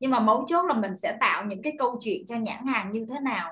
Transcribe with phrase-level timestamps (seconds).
[0.00, 2.92] nhưng mà mấu chốt là mình sẽ tạo những cái câu chuyện cho nhãn hàng
[2.92, 3.50] như thế nào.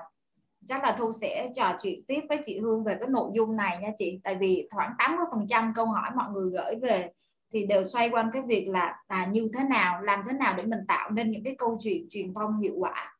[0.65, 3.77] Chắc là thu sẽ trò chuyện tiếp với chị Hương về cái nội dung này
[3.81, 4.19] nha chị.
[4.23, 7.11] Tại vì khoảng 80 phần trăm câu hỏi mọi người gửi về
[7.53, 10.63] thì đều xoay quanh cái việc là à, như thế nào làm thế nào để
[10.65, 13.13] mình tạo nên những cái câu chuyện truyền thông hiệu quả.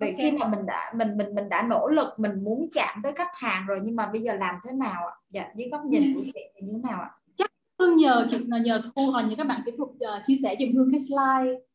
[0.00, 0.30] Vậy okay.
[0.30, 3.30] khi mà mình đã mình mình mình đã nỗ lực mình muốn chạm tới khách
[3.32, 5.14] hàng rồi nhưng mà bây giờ làm thế nào ạ?
[5.28, 6.32] Dạ dưới góc nhìn của chị
[6.62, 7.10] như thế nào ạ?
[7.36, 10.56] Chắc hương nhờ chị nhờ thu hoặc như các bạn kỹ thuật uh, chia sẻ
[10.60, 11.69] dùm hương cái slide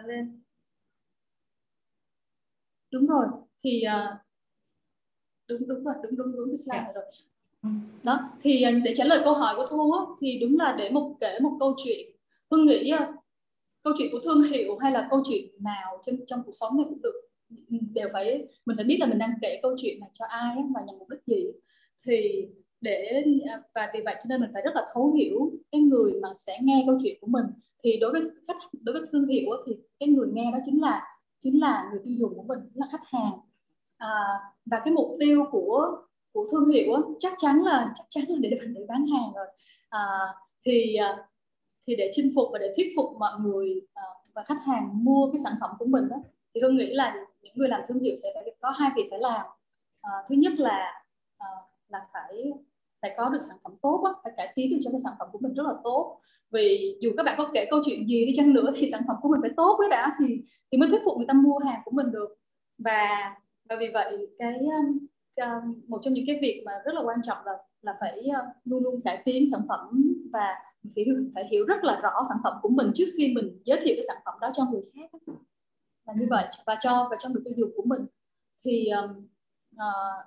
[0.00, 0.42] uh, lên.
[2.92, 3.26] Đúng rồi
[3.64, 4.18] thì uh,
[5.48, 6.82] đúng đúng rồi đúng đúng đúng cái slide dạ.
[6.82, 7.04] này rồi.
[7.62, 7.68] Ừ.
[8.02, 10.90] đó thì uh, để trả lời câu hỏi của thu á, thì đúng là để
[10.90, 12.06] một kể một câu chuyện.
[12.50, 13.14] Hương nghĩ uh,
[13.82, 16.86] câu chuyện của thương hiệu hay là câu chuyện nào trong trong cuộc sống này
[16.88, 17.28] cũng được
[17.94, 20.80] đều phải mình phải biết là mình đang kể câu chuyện này cho ai và
[20.86, 21.46] nhằm mục đích gì.
[22.06, 22.46] Thì
[22.80, 26.12] để à, và vì vậy cho nên mình phải rất là thấu hiểu cái người
[26.22, 27.44] mà sẽ nghe câu chuyện của mình
[27.84, 31.06] thì đối với khách đối với thương hiệu thì cái người nghe đó chính là
[31.38, 33.32] chính là người tiêu dùng của mình là khách hàng.
[33.96, 35.96] À, và cái mục tiêu của
[36.32, 39.46] của thương hiệu chắc chắn là chắc chắn là để để bán hàng rồi.
[39.88, 41.28] À, thì à,
[41.86, 44.02] thì để chinh phục và để thuyết phục mọi người à,
[44.34, 46.16] và khách hàng mua cái sản phẩm của mình đó
[46.54, 49.18] thì tôi nghĩ là những người làm thương hiệu sẽ phải có hai việc phải
[49.18, 49.46] làm.
[50.00, 51.02] À, thứ nhất là
[51.38, 51.48] à,
[51.88, 52.52] là phải
[53.02, 55.28] phải có được sản phẩm tốt đó, phải cải tiến được cho cái sản phẩm
[55.32, 58.32] của mình rất là tốt vì dù các bạn có kể câu chuyện gì đi
[58.36, 61.00] chăng nữa thì sản phẩm của mình phải tốt với đã thì thì mới thuyết
[61.04, 62.28] phục người ta mua hàng của mình được.
[62.78, 63.34] Và
[63.68, 67.18] và vì vậy cái um, um, một trong những cái việc mà rất là quan
[67.22, 70.54] trọng là là phải um, luôn luôn cải tiến sản phẩm và
[70.94, 73.94] phải phải hiểu rất là rõ sản phẩm của mình trước khi mình giới thiệu
[73.96, 75.10] cái sản phẩm đó cho người khác
[76.06, 78.06] là như vậy và cho và cho người tiêu dùng của mình.
[78.64, 79.26] Thì uh,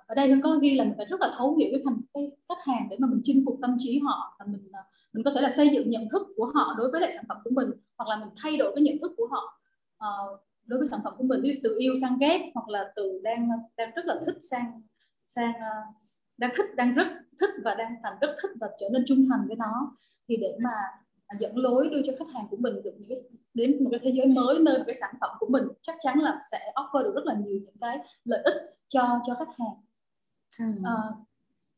[0.06, 2.30] ở đây nó có ghi là mình phải rất là thấu hiểu cái thành cái
[2.48, 5.30] khách hàng để mà mình chinh phục tâm trí họ và mình uh, mình có
[5.34, 7.70] thể là xây dựng nhận thức của họ đối với lại sản phẩm của mình
[7.98, 9.60] hoặc là mình thay đổi cái nhận thức của họ
[10.04, 12.92] uh, đối với sản phẩm của mình ví dụ từ yêu sang ghét hoặc là
[12.96, 14.82] từ đang đang rất là thích sang
[15.26, 15.94] sang uh,
[16.38, 17.06] đang thích đang rất
[17.40, 19.96] thích và đang thành rất thích và trở nên trung thành với nó
[20.28, 20.70] thì để mà
[21.38, 23.18] dẫn lối đưa cho khách hàng của mình được những cái,
[23.54, 26.18] đến một cái thế giới mới nơi một cái sản phẩm của mình chắc chắn
[26.18, 28.54] là sẽ offer được rất là nhiều những cái lợi ích
[28.88, 29.76] cho cho khách hàng.
[30.58, 30.64] Ừ.
[30.84, 30.96] À,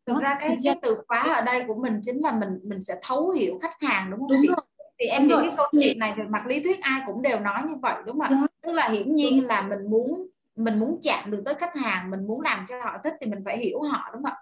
[0.07, 2.95] thực ra cái, cái từ khóa ở đây của mình chính là mình mình sẽ
[3.03, 4.49] thấu hiểu khách hàng đúng không đúng chị?
[4.49, 4.57] Rồi.
[4.99, 7.63] Thì em nghĩ cái câu chuyện này về mặt lý thuyết ai cũng đều nói
[7.69, 8.47] như vậy đúng không ạ?
[8.63, 10.27] Tức là hiển nhiên là mình muốn
[10.57, 13.43] mình muốn chạm được tới khách hàng, mình muốn làm cho họ thích thì mình
[13.45, 14.37] phải hiểu họ đúng không ạ?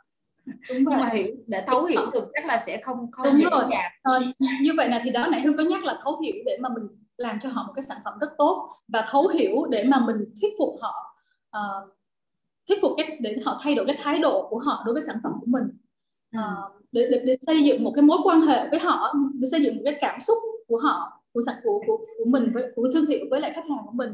[0.46, 3.46] đúng nhưng mà hiểu để thấu hiểu được chắc là sẽ không không đúng dễ
[3.50, 3.64] rồi.
[4.02, 4.22] Ờ,
[4.60, 6.88] như vậy là thì đó nãy hương có nhắc là thấu hiểu để mà mình
[7.16, 10.16] làm cho họ một cái sản phẩm rất tốt và thấu hiểu để mà mình
[10.40, 11.16] thuyết phục họ
[11.56, 11.88] uh,
[12.68, 15.16] thuyết phục cách để họ thay đổi cái thái độ của họ đối với sản
[15.22, 15.64] phẩm của mình.
[16.36, 19.62] Uh, để, để để xây dựng một cái mối quan hệ với họ để xây
[19.62, 22.88] dựng một cái cảm xúc của họ của sản của của của mình với của
[22.94, 24.10] thương hiệu với lại khách hàng của mình.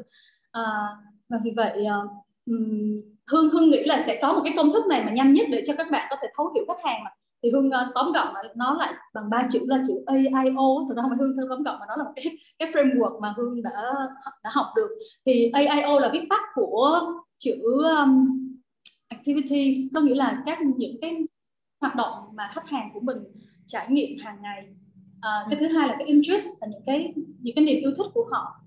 [0.59, 0.99] Uh,
[1.29, 2.11] và vì vậy uh,
[3.31, 5.63] hương hương nghĩ là sẽ có một cái công thức này mà nhanh nhất để
[5.67, 7.11] cho các bạn có thể thấu hiểu khách hàng mà.
[7.43, 10.97] Thì hương uh, tóm gọn là nó lại bằng ba chữ là chữ AIO thực
[10.97, 12.25] ra không phải hương hương tóm gọn mà nó là một cái
[12.59, 13.71] cái framework mà hương đã
[14.45, 14.89] đã học được.
[15.27, 17.01] Thì AIO là viết tắt của
[17.39, 17.63] chữ
[17.99, 18.39] um,
[19.09, 21.17] activities có nghĩa là các những cái
[21.81, 23.19] hoạt động mà khách hàng của mình
[23.67, 24.65] trải nghiệm hàng ngày.
[25.21, 28.07] À, cái thứ hai là cái interest là những cái những cái niềm yêu thích
[28.15, 28.61] của họ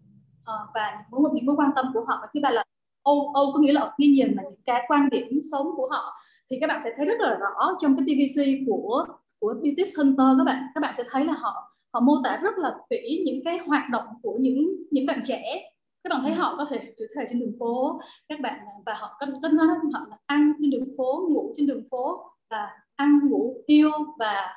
[0.45, 2.17] à, và những mối những mối quan tâm của họ.
[2.21, 2.63] Và thứ ba là
[3.03, 6.13] O, o có nghĩa là opinion là những cái quan điểm sống của họ.
[6.49, 9.05] Thì các bạn sẽ thấy rất là rõ trong cái TVC của
[9.39, 10.63] của Beauty Hunter các bạn.
[10.75, 13.89] Các bạn sẽ thấy là họ họ mô tả rất là kỹ những cái hoạt
[13.89, 15.70] động của những những bạn trẻ
[16.03, 19.17] các bạn thấy họ có thể tuổi thời trên đường phố các bạn và họ
[19.19, 23.19] có có nói họ là ăn trên đường phố ngủ trên đường phố và ăn
[23.29, 24.53] ngủ yêu và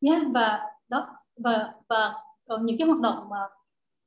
[0.00, 2.14] nhé yeah, và đó và và
[2.62, 3.36] những cái hoạt động mà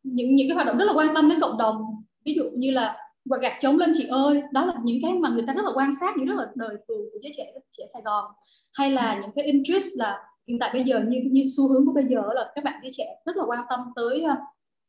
[0.04, 2.04] những những cái hoạt động rất là quan tâm đến cộng đồng.
[2.26, 2.98] Ví dụ như là
[3.30, 5.72] quạt gạt trống lên chị ơi đó là những cái mà người ta rất là
[5.76, 8.26] quan sát những rất là đời thường của giới trẻ trẻ Sài Gòn.
[8.74, 11.94] Hay là những cái interest là hiện tại bây giờ như như xu hướng của
[11.94, 14.36] bây giờ là các bạn giới trẻ rất là quan tâm tới ờ,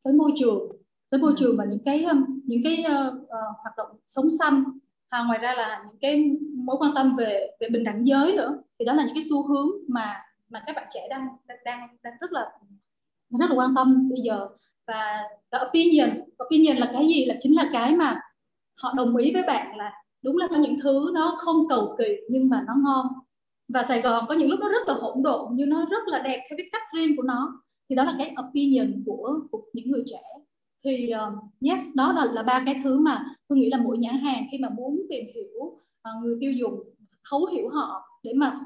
[0.02, 0.83] tới môi trường
[1.14, 3.28] tới môi trường và những cái um, những cái uh, uh,
[3.62, 4.64] hoạt động sống xanh.
[5.08, 8.62] À, ngoài ra là những cái mối quan tâm về về bình đẳng giới nữa.
[8.78, 11.28] Thì đó là những cái xu hướng mà mà các bạn trẻ đang
[11.64, 12.52] đang đang rất là
[13.30, 14.48] rất là quan tâm bây giờ.
[14.86, 15.22] Và
[15.52, 17.24] the opinion opinion là cái gì?
[17.24, 18.20] Là chính là cái mà
[18.80, 22.16] họ đồng ý với bạn là đúng là có những thứ nó không cầu kỳ
[22.28, 23.06] nhưng mà nó ngon.
[23.68, 26.18] Và Sài Gòn có những lúc nó rất là hỗn độn nhưng nó rất là
[26.18, 27.62] đẹp theo cái cách riêng của nó.
[27.88, 30.20] Thì đó là cái opinion của, của những người trẻ
[30.84, 34.18] thì uh, yes đó là là ba cái thứ mà tôi nghĩ là mỗi nhãn
[34.18, 36.80] hàng khi mà muốn tìm hiểu uh, người tiêu dùng
[37.30, 38.60] thấu hiểu họ để mà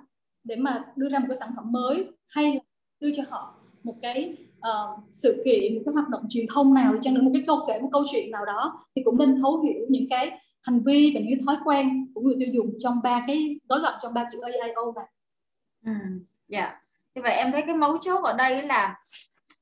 [0.44, 2.60] để mà đưa ra một cái sản phẩm mới hay
[3.00, 6.92] đưa cho họ một cái uh, sự kiện một cái hoạt động truyền thông nào
[6.92, 9.40] đi chăng nữa một cái câu kể một câu chuyện nào đó thì cũng nên
[9.40, 13.00] thấu hiểu những cái hành vi và những thói quen của người tiêu dùng trong
[13.02, 15.06] ba cái gói gọn trong ba chữ AIO này.
[15.86, 15.92] Ừ,
[16.48, 16.80] dạ.
[17.14, 18.96] Như vậy em thấy cái mấu chốt ở đây là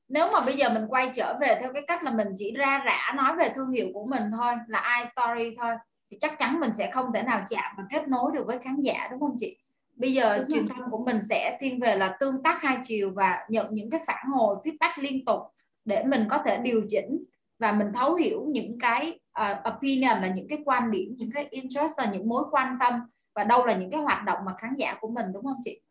[0.09, 2.83] nếu mà bây giờ mình quay trở về theo cái cách là mình chỉ ra
[2.85, 5.75] rã nói về thương hiệu của mình thôi là iStory thôi
[6.11, 8.81] thì chắc chắn mình sẽ không thể nào chạm và kết nối được với khán
[8.81, 9.57] giả đúng không chị?
[9.95, 13.11] Bây giờ đúng truyền thông của mình sẽ thiên về là tương tác hai chiều
[13.15, 15.39] và nhận những cái phản hồi feedback liên tục
[15.85, 17.23] để mình có thể điều chỉnh
[17.59, 21.47] và mình thấu hiểu những cái uh, opinion là những cái quan điểm những cái
[21.49, 22.93] interest là những mối quan tâm
[23.35, 25.81] và đâu là những cái hoạt động mà khán giả của mình đúng không chị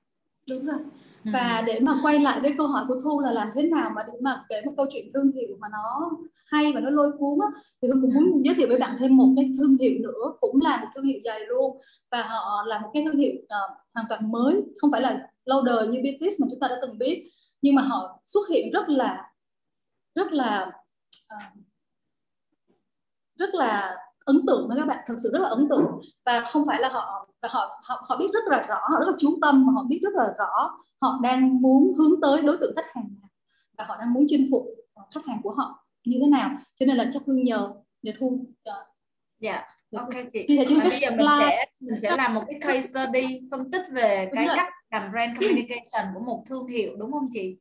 [0.50, 0.78] đúng rồi.
[1.26, 1.30] Ừ.
[1.32, 4.02] và để mà quay lại với câu hỏi của thu là làm thế nào mà
[4.06, 6.10] để mà kể một câu chuyện thương hiệu mà nó
[6.46, 9.16] hay và nó lôi cuốn á, thì hương cũng muốn giới thiệu với bạn thêm
[9.16, 11.78] một cái thương hiệu nữa cũng là một thương hiệu dài luôn.
[12.10, 15.62] Và họ là một cái thương hiệu uh, hoàn toàn mới không phải là lâu
[15.62, 17.30] đời như BTS mà chúng ta đã từng biết.
[17.62, 19.30] Nhưng mà họ xuất hiện rất là
[20.14, 20.72] rất là
[21.34, 21.64] uh,
[23.36, 23.96] rất là
[24.26, 26.88] ấn tượng với các bạn thật sự rất là ấn tượng và không phải là
[26.88, 29.72] họ và họ họ họ biết rất là rõ họ rất là chú tâm và
[29.72, 33.28] họ biết rất là rõ họ đang muốn hướng tới đối tượng khách hàng nào
[33.78, 34.66] và họ đang muốn chinh phục
[35.14, 37.70] khách hàng của họ như thế nào cho nên là chắc hương nhờ
[38.02, 38.26] nhờ thu
[38.70, 38.74] uh,
[39.38, 39.64] Dạ,
[39.96, 40.44] ok chị.
[40.48, 44.30] Thì bây giờ mình sẽ mình sẽ làm một cái case study phân tích về
[44.32, 47.56] cái cách làm brand communication của một thương hiệu đúng không chị?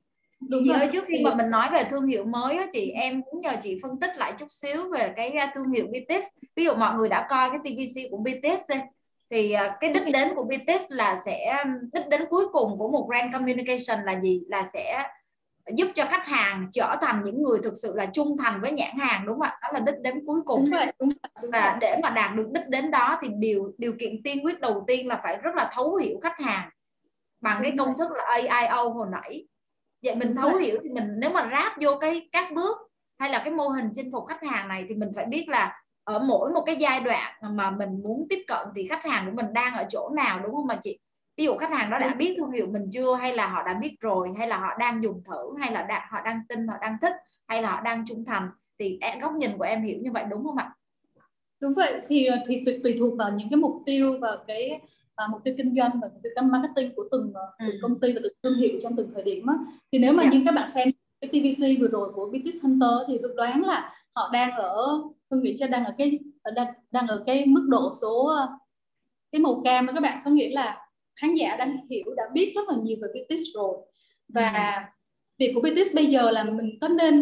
[0.50, 0.80] Đúng chị rồi.
[0.80, 3.52] ơi trước khi mà mình nói về thương hiệu mới á chị em muốn nhờ
[3.64, 6.24] chị phân tích lại chút xíu về cái thương hiệu BTS
[6.56, 8.76] ví dụ mọi người đã coi cái TVC của BTS đi
[9.30, 11.64] thì à, cái đích đến của BTS là sẽ
[11.94, 14.42] đích đến cuối cùng của một brand communication là gì?
[14.48, 15.04] Là sẽ
[15.74, 18.98] giúp cho khách hàng trở thành những người thực sự là trung thành với nhãn
[18.98, 19.58] hàng đúng không ạ?
[19.62, 20.62] Đó là đích đến cuối cùng.
[20.62, 21.52] Đúng rồi, đúng rồi.
[21.52, 24.84] và để mà đạt được đích đến đó thì điều điều kiện tiên quyết đầu
[24.88, 26.70] tiên là phải rất là thấu hiểu khách hàng
[27.42, 29.46] bằng cái công thức là AIO hồi nãy
[30.06, 32.78] vậy mình thấu hiểu thì mình nếu mà ráp vô cái các bước
[33.20, 35.82] hay là cái mô hình chinh phục khách hàng này thì mình phải biết là
[36.04, 39.32] ở mỗi một cái giai đoạn mà mình muốn tiếp cận thì khách hàng của
[39.36, 41.00] mình đang ở chỗ nào đúng không mà chị?
[41.38, 43.74] Ví dụ khách hàng đó đã biết thương hiệu mình chưa hay là họ đã
[43.74, 46.76] biết rồi hay là họ đang dùng thử hay là đã, họ đang tin họ
[46.82, 47.14] đang thích
[47.48, 48.50] hay là họ đang trung thành
[48.80, 50.72] thì góc nhìn của em hiểu như vậy đúng không ạ?
[51.60, 52.02] Đúng vậy.
[52.10, 54.82] Thì thì tùy, tùy thuộc vào những cái mục tiêu và cái
[55.24, 57.80] uh, mục tiêu kinh doanh và mục tiêu marketing của từng, uh, từng ừ.
[57.82, 59.56] công ty và từng thương hiệu trong từng thời điểm á.
[59.92, 60.34] thì nếu mà yeah.
[60.34, 60.40] Dạ.
[60.40, 60.88] như các bạn xem
[61.22, 65.42] cái TVC vừa rồi của Business Hunter thì tôi đoán là họ đang ở tôi
[65.42, 66.20] nghĩ cho đang ở cái
[66.56, 68.32] đang đang ở cái mức độ số
[69.32, 72.54] cái màu cam đó các bạn có nghĩa là khán giả đã hiểu đã biết
[72.56, 73.78] rất là nhiều về business rồi
[74.28, 74.82] và ừ.
[75.40, 77.20] việc của business bây giờ là mình có nên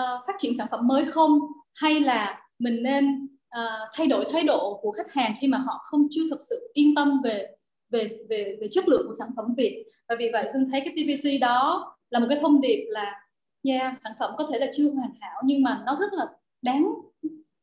[0.00, 1.38] uh, phát triển sản phẩm mới không
[1.74, 5.80] hay là mình nên uh, thay đổi thái độ của khách hàng khi mà họ
[5.84, 7.56] không chưa thực sự yên tâm về
[7.90, 10.94] về về về chất lượng của sản phẩm Việt và vì vậy Hương thấy cái
[10.96, 13.20] TVC đó là một cái thông điệp là
[13.62, 16.26] yeah, sản phẩm có thể là chưa hoàn hảo nhưng mà nó rất là
[16.62, 16.94] đáng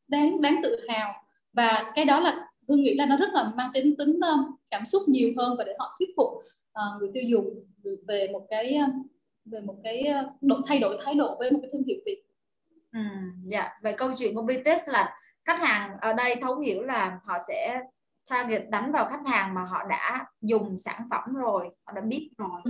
[0.08, 1.14] đáng đáng tự hào
[1.52, 4.86] và cái đó là Hương nghĩ là nó rất là mang tính tính um, cảm
[4.86, 7.64] xúc nhiều hơn và để họ thuyết phục uh, người tiêu dùng
[8.06, 9.02] về một cái um,
[9.44, 12.22] về một cái uh, độ thay đổi thái độ với một cái thương hiệu Việt.
[12.92, 13.00] Ừ,
[13.44, 13.68] dạ.
[13.82, 15.14] Vậy câu chuyện của BTS là
[15.48, 17.80] khách hàng ở đây thấu hiểu là họ sẽ
[18.30, 22.30] target đánh vào khách hàng mà họ đã dùng sản phẩm rồi họ đã biết
[22.38, 22.60] rồi.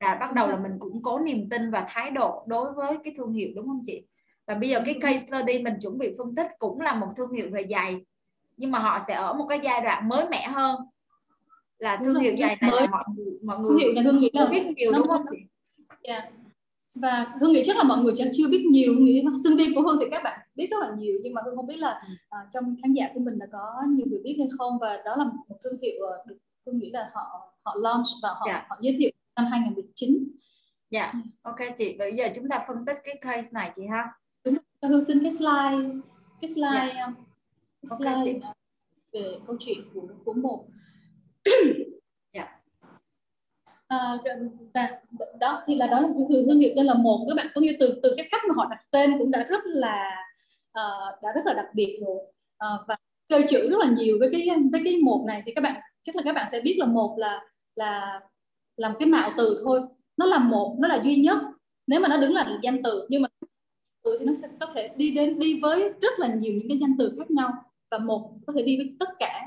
[0.00, 3.14] Và bắt đầu là mình củng cố niềm tin và thái độ đối với cái
[3.16, 4.06] thương hiệu đúng không chị?
[4.46, 7.32] Và bây giờ cái case study mình chuẩn bị phân tích cũng là một thương
[7.32, 7.96] hiệu về giày
[8.56, 10.76] nhưng mà họ sẽ ở một cái giai đoạn mới mẻ hơn.
[11.78, 12.80] Là thương hiệu giày này mới.
[12.80, 15.36] là mọi người mọi người thương hiệu là thương hiệu biết nhiều đúng không chị?
[16.02, 16.24] Yeah.
[16.94, 19.74] Dạ và hương nghĩ chắc là mọi người chắc chưa biết nhiều nghĩ sinh viên
[19.74, 22.02] của hương thì các bạn biết rất là nhiều nhưng mà hương không biết là
[22.12, 25.16] uh, trong khán giả của mình là có nhiều người biết hay không và đó
[25.16, 28.62] là một thương hiệu uh, được hương nghĩ là họ họ launch và họ yeah.
[28.62, 28.66] Dạ.
[28.70, 30.28] họ giới thiệu năm 2019
[30.90, 31.14] dạ yeah.
[31.42, 34.12] ok chị bây giờ chúng ta phân tích cái case này chị ha
[34.44, 36.00] đúng cho hương xin cái slide
[36.40, 36.94] cái slide yeah.
[36.96, 37.12] Dạ.
[37.82, 38.54] cái slide okay,
[39.12, 40.64] về câu chuyện của của một
[43.92, 44.18] à,
[44.74, 44.88] và
[45.40, 47.26] đó thì là đó là thương, thương hiệu tên là một.
[47.28, 49.66] Các bạn có như từ từ cái cách mà họ đặt tên cũng đã rất
[49.66, 50.16] là
[50.78, 52.16] uh, đã rất là đặc biệt rồi.
[52.16, 52.96] Uh, và
[53.28, 56.16] chơi chữ rất là nhiều với cái với cái một này thì các bạn chắc
[56.16, 57.40] là các bạn sẽ biết là một là
[57.76, 58.20] là
[58.76, 59.80] làm cái mạo từ thôi.
[60.16, 61.38] Nó là một nó là duy nhất.
[61.86, 63.28] Nếu mà nó đứng là danh từ nhưng mà
[64.04, 66.78] từ thì nó sẽ có thể đi đến đi với rất là nhiều những cái
[66.80, 67.50] danh từ khác nhau.
[67.90, 69.40] Và một có thể đi với tất cả.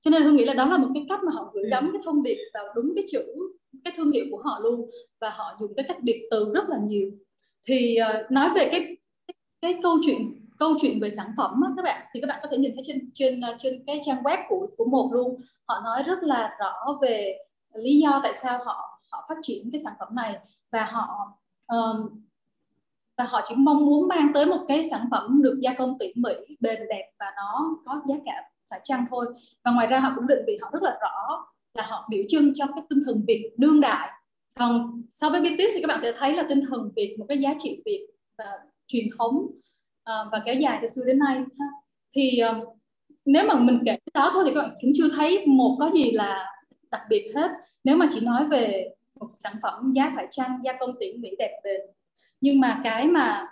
[0.00, 2.02] Cho nên hương nghĩ là đó là một cái cách mà họ gửi gắm cái
[2.04, 3.24] thông điệp vào đúng cái chữ
[3.84, 6.76] cái thương hiệu của họ luôn và họ dùng cái cách biệt từ rất là
[6.82, 7.10] nhiều.
[7.66, 8.96] Thì uh, nói về cái,
[9.60, 12.48] cái câu chuyện câu chuyện về sản phẩm á, các bạn thì các bạn có
[12.50, 15.40] thể nhìn thấy trên trên ờ, trên cái trang web của của một luôn.
[15.68, 17.38] Họ nói rất là rõ về
[17.74, 20.38] lý do tại sao họ họ phát triển cái sản phẩm này
[20.72, 21.32] và họ
[21.66, 22.22] um,
[23.16, 26.12] và họ chỉ mong muốn mang tới một cái sản phẩm được gia công tỉ
[26.16, 29.26] mỉ bền đẹp và nó có giá cả phải chăng thôi.
[29.64, 32.54] Và ngoài ra họ cũng định vị họ rất là rõ là họ biểu trưng
[32.54, 34.08] cho cái tinh thần Việt đương đại
[34.54, 37.38] còn so với BTS thì các bạn sẽ thấy là tinh thần Việt một cái
[37.38, 38.06] giá trị Việt
[38.38, 38.44] và
[38.86, 41.66] truyền thống uh, và kéo dài từ xưa đến nay ha.
[42.14, 42.78] thì uh,
[43.24, 46.10] nếu mà mình kể đó thôi thì các bạn cũng chưa thấy một có gì
[46.10, 46.46] là
[46.90, 47.50] đặc biệt hết
[47.84, 48.88] nếu mà chỉ nói về
[49.20, 51.80] một sản phẩm giá phải chăng gia công tỉ mỉ đẹp bền
[52.40, 53.46] nhưng mà cái mà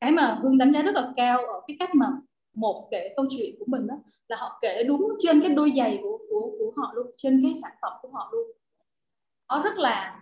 [0.00, 2.06] cái mà hương đánh giá rất là cao ở cái cách mà
[2.54, 3.94] một kể câu chuyện của mình đó
[4.28, 7.72] là họ kể đúng trên cái đôi giày của của họ luôn trên cái sản
[7.82, 8.46] phẩm của họ luôn.
[9.48, 10.20] Nó rất là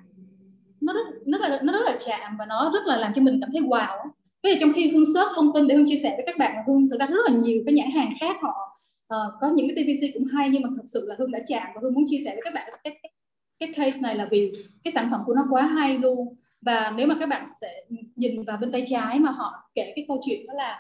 [0.81, 3.23] nó rất nó rất là nó rất là chạm và nó rất là làm cho
[3.23, 4.09] mình cảm thấy wow
[4.43, 6.55] bây giờ trong khi hương search thông tin để hương chia sẻ với các bạn
[6.57, 8.81] là hương thực ra rất là nhiều cái nhãn hàng khác họ
[9.15, 11.67] uh, có những cái TVC cũng hay nhưng mà thật sự là hương đã chạm
[11.75, 13.13] và hương muốn chia sẻ với các bạn cái, cái
[13.59, 14.53] cái case này là vì
[14.85, 16.37] cái sản phẩm của nó quá hay luôn.
[16.61, 17.85] Và nếu mà các bạn sẽ
[18.17, 20.79] nhìn vào bên tay trái mà họ kể cái câu chuyện đó là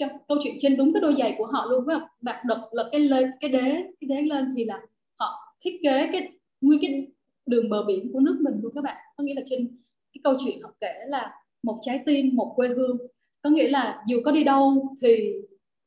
[0.00, 2.88] trong câu chuyện trên đúng cái đôi giày của họ luôn các bạn đập lật
[2.92, 3.62] cái lên, cái đế
[4.00, 4.80] cái đế lên thì là
[5.18, 7.06] họ thiết kế cái nguyên cái
[7.46, 8.96] đường bờ biển của nước mình luôn các bạn.
[9.16, 9.78] Có nghĩa là trên
[10.12, 12.98] cái câu chuyện họ kể là một trái tim, một quê hương.
[13.42, 15.32] Có nghĩa là dù có đi đâu thì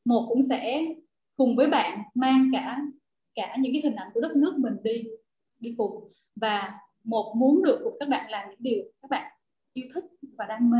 [0.04, 0.84] một cũng sẽ
[1.36, 2.80] cùng với bạn mang cả
[3.34, 5.04] cả những cái hình ảnh của đất nước mình đi
[5.60, 6.12] đi cùng.
[6.36, 9.32] Và một muốn được cùng các bạn làm những điều các bạn
[9.72, 10.04] yêu thích
[10.38, 10.78] và đam mê.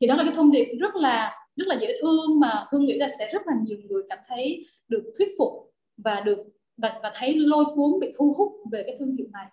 [0.00, 2.98] Thì đó là cái thông điệp rất là rất là dễ thương mà hương nghĩ
[2.98, 5.52] là sẽ rất là nhiều người cảm thấy được thuyết phục
[5.96, 6.38] và được
[6.76, 9.46] và, và thấy lôi cuốn bị thu hút về cái thương hiệu này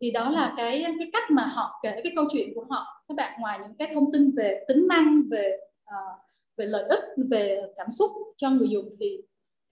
[0.00, 3.14] thì đó là cái cái cách mà họ kể cái câu chuyện của họ các
[3.14, 6.20] bạn ngoài những cái thông tin về tính năng về uh,
[6.56, 9.18] về lợi ích về cảm xúc cho người dùng thì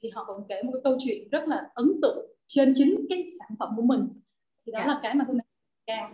[0.03, 3.27] thì họ còn kể một cái câu chuyện rất là ấn tượng trên chính cái
[3.41, 4.09] sản phẩm của mình
[4.67, 4.89] thì đó yeah.
[4.89, 4.95] Dạ.
[4.95, 5.39] là cái mà hương
[5.87, 6.11] cao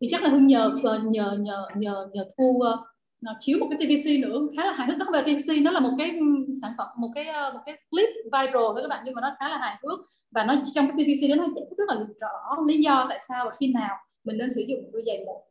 [0.00, 2.78] thì chắc là hương nhờ nhờ nhờ nhờ nhờ thu uh,
[3.20, 4.98] nó chiếu một cái TVC nữa khá là hài hước.
[4.98, 6.24] Đó về TVC nó là một cái ừ,
[6.62, 9.36] sản phẩm một cái ờ, một cái clip viral với các bạn nhưng mà nó
[9.38, 10.00] khá là hài hước.
[10.30, 13.18] Và nó trong cái TVC đó nó giải thích rất là rõ lý do tại
[13.28, 15.44] sao và khi nào mình nên sử dụng đôi giày một.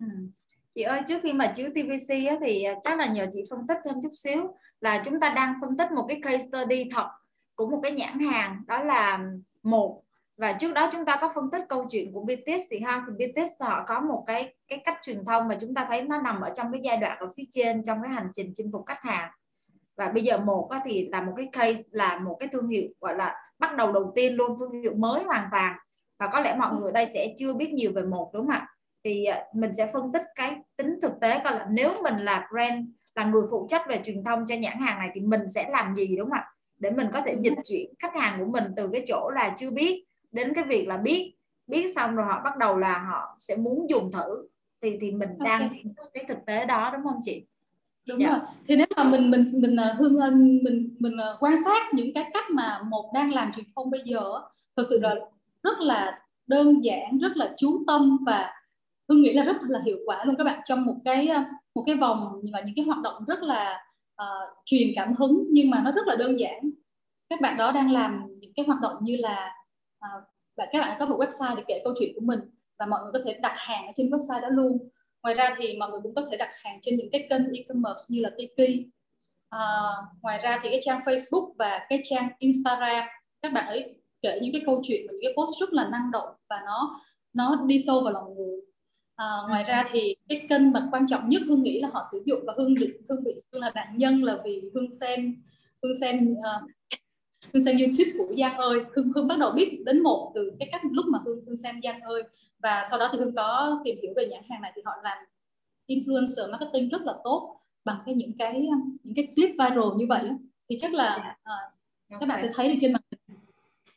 [0.00, 0.06] Ừ.
[0.74, 3.66] chị ơi trước khi mà chiếu TVC á, thì à, chắc là nhờ chị phân
[3.68, 7.08] tích thêm chút xíu là chúng ta đang phân tích một cái case study thật
[7.54, 9.18] của một cái nhãn hàng đó là
[9.62, 10.02] một
[10.38, 13.26] và trước đó chúng ta có phân tích câu chuyện của BTS thì ha thì
[13.26, 16.40] BTS họ có một cái cái cách truyền thông mà chúng ta thấy nó nằm
[16.40, 19.02] ở trong cái giai đoạn ở phía trên trong cái hành trình chinh phục khách
[19.02, 19.30] hàng.
[19.96, 23.16] Và bây giờ một thì là một cái case là một cái thương hiệu gọi
[23.16, 25.76] là bắt đầu đầu tiên luôn thương hiệu mới hoàn toàn.
[26.18, 28.66] Và có lẽ mọi người đây sẽ chưa biết nhiều về một đúng không ạ?
[29.04, 32.48] Thì à, mình sẽ phân tích cái tính thực tế coi là nếu mình là
[32.52, 35.68] brand là người phụ trách về truyền thông cho nhãn hàng này thì mình sẽ
[35.70, 36.44] làm gì đúng không ạ?
[36.78, 39.70] Để mình có thể dịch chuyển khách hàng của mình từ cái chỗ là chưa
[39.70, 41.34] biết đến cái việc là biết
[41.68, 44.48] biết xong rồi họ bắt đầu là họ sẽ muốn dùng thử.
[44.82, 45.58] Thì thì mình okay.
[45.58, 45.70] đang
[46.14, 47.46] cái thực tế đó đúng không chị?
[48.08, 48.28] Đúng dạ.
[48.28, 48.38] rồi.
[48.68, 50.30] Thì nếu mà mình mình mình à, hương à,
[50.62, 54.00] mình mình à, quan sát những cái cách mà một đang làm truyền thông bây
[54.04, 54.22] giờ
[54.76, 55.14] thật sự là
[55.62, 58.52] rất là đơn giản rất là chú tâm và
[59.08, 60.60] hương nghĩ là rất là hiệu quả luôn các bạn.
[60.64, 61.28] Trong một cái
[61.74, 63.84] một cái vòng và những cái hoạt động rất là
[64.22, 66.70] uh, truyền cảm hứng nhưng mà nó rất là đơn giản.
[67.30, 69.57] Các bạn đó đang làm những cái hoạt động như là
[69.98, 70.08] à,
[70.56, 72.40] và các bạn có một website để kể câu chuyện của mình
[72.78, 74.88] và mọi người có thể đặt hàng ở trên website đó luôn.
[75.22, 78.04] Ngoài ra thì mọi người cũng có thể đặt hàng trên những cái kênh e-commerce
[78.08, 78.86] như là Tiki.
[79.48, 79.60] À,
[80.22, 83.08] ngoài ra thì cái trang Facebook và cái trang Instagram
[83.42, 86.10] các bạn ấy kể những cái câu chuyện và những cái post rất là năng
[86.10, 87.00] động và nó
[87.32, 88.60] nó đi sâu vào lòng người.
[89.16, 92.22] À, ngoài ra thì cái kênh mà quan trọng nhất hương nghĩ là họ sử
[92.26, 95.42] dụng và hương định hương bị hương là nạn nhân là vì hương xem
[95.82, 96.70] hương xem uh,
[97.52, 98.80] Hương xem YouTube của Giang ơi.
[98.94, 101.80] Hương, Hương bắt đầu biết đến một từ cái cách lúc mà Hương, Hương xem
[101.82, 102.22] Giang ơi.
[102.58, 105.18] Và sau đó thì Hương có tìm hiểu về nhãn hàng này thì họ làm
[105.86, 108.68] influencer marketing rất là tốt bằng cái những cái
[109.02, 110.30] những cái clip viral như vậy
[110.68, 112.20] thì chắc là uh, okay.
[112.20, 113.38] các bạn sẽ thấy được trên màn hình.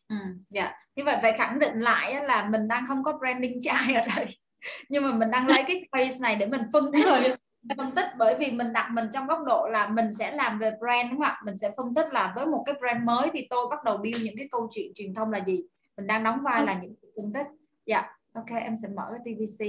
[0.09, 0.15] Ừ,
[0.49, 0.73] dạ.
[0.95, 4.25] Như vậy phải khẳng định lại là mình đang không có branding trai ở đây.
[4.89, 7.05] Nhưng mà mình đang lấy cái case này để mình phân tích
[7.77, 10.71] phân tích bởi vì mình đặt mình trong góc độ là mình sẽ làm về
[10.79, 11.41] brand đúng không ạ?
[11.45, 14.23] Mình sẽ phân tích là với một cái brand mới thì tôi bắt đầu build
[14.23, 15.63] những cái câu chuyện truyền thông là gì?
[15.97, 17.47] Mình đang đóng vai là những phân tích.
[17.85, 19.65] Dạ ok, em sẽ mở cái tvc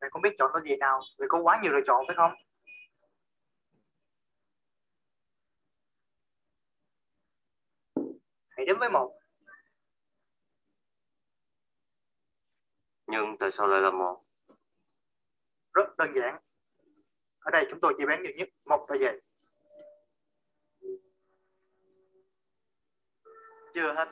[0.00, 1.00] Mày không biết chọn cái gì nào.
[1.18, 2.47] Vì có quá nhiều lựa chọn phải không?
[8.58, 9.18] Hãy đến với một
[13.06, 14.16] nhưng tại sao lại là một
[15.72, 16.40] rất đơn giản
[17.38, 19.18] ở đây chúng tôi chỉ bán duy nhất một tờ giày
[23.74, 24.08] chưa hết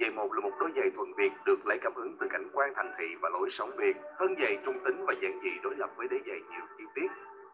[0.00, 2.72] Giày một là một đôi giày thuần Việt được lấy cảm hứng từ cảnh quan
[2.76, 3.96] thành thị và lối sống Việt.
[4.18, 7.08] Thân giày trung tính và giản dị đối lập với đế giày nhiều chi tiết.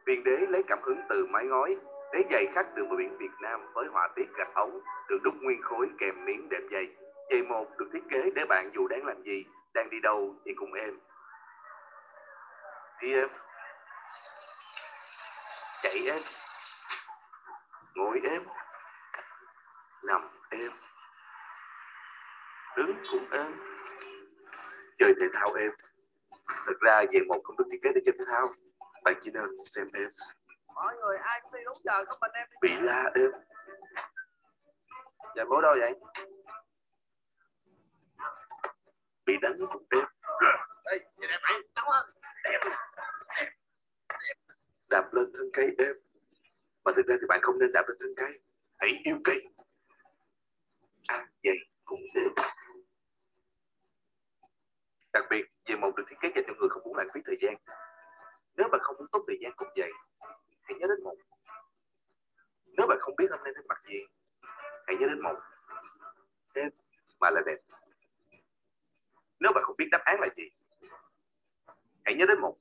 [0.06, 1.76] Viên đế lấy cảm hứng từ mái ngói.
[2.14, 5.34] Đế giày khắc đường bờ biển Việt Nam với họa tiết gạch ống được đúc
[5.40, 6.86] nguyên khối kèm miếng đệm giày.
[7.30, 9.44] Giày một được thiết kế để bạn dù đang làm gì,
[9.74, 10.98] đang đi đâu thì cùng êm.
[13.02, 13.28] Đi em.
[15.82, 16.22] Chạy em.
[17.94, 18.42] Ngồi em.
[20.02, 20.70] Nằm em
[22.76, 23.52] đứng cũng em
[24.98, 25.70] chơi thể thao em
[26.66, 28.48] thực ra dây một không được thiết kế để chơi thể thao
[29.04, 30.10] bạn chỉ nên xem em
[30.74, 33.30] mọi người ai cũng đi đúng giờ không mình em bị la êm
[35.36, 35.94] dạ bố đâu vậy?
[39.26, 40.04] Bị đánh cũng êm
[40.84, 42.06] đây đẹp mày đúng không?
[42.44, 42.60] Đẹp.
[44.90, 45.96] Đạp lên thân cây êm.
[46.84, 48.40] Mà thực ra thì bạn không nên đạp lên thân cây.
[48.78, 49.48] Hãy yêu cây.
[51.06, 52.32] À vậy cũng êm
[55.12, 57.36] đặc biệt về một được thiết kế dành cho người không muốn lãng phí thời
[57.42, 57.54] gian.
[58.56, 59.90] Nếu bạn không muốn tốn thời gian cùng giày
[60.64, 61.14] hãy nhớ đến một.
[62.64, 63.98] Nếu bạn không biết hôm nay nên mặc gì,
[64.86, 65.36] hãy nhớ đến một.
[66.54, 66.68] Thêm
[67.20, 67.58] mà là đẹp.
[69.40, 70.42] Nếu bạn không biết đáp án là gì,
[72.04, 72.56] hãy nhớ đến một.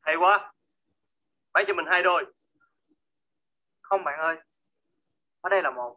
[0.00, 0.52] Hay quá
[1.58, 2.26] bán cho mình hai đôi.
[3.82, 4.36] Không, bạn ơi.
[5.40, 5.96] Ở đây là một.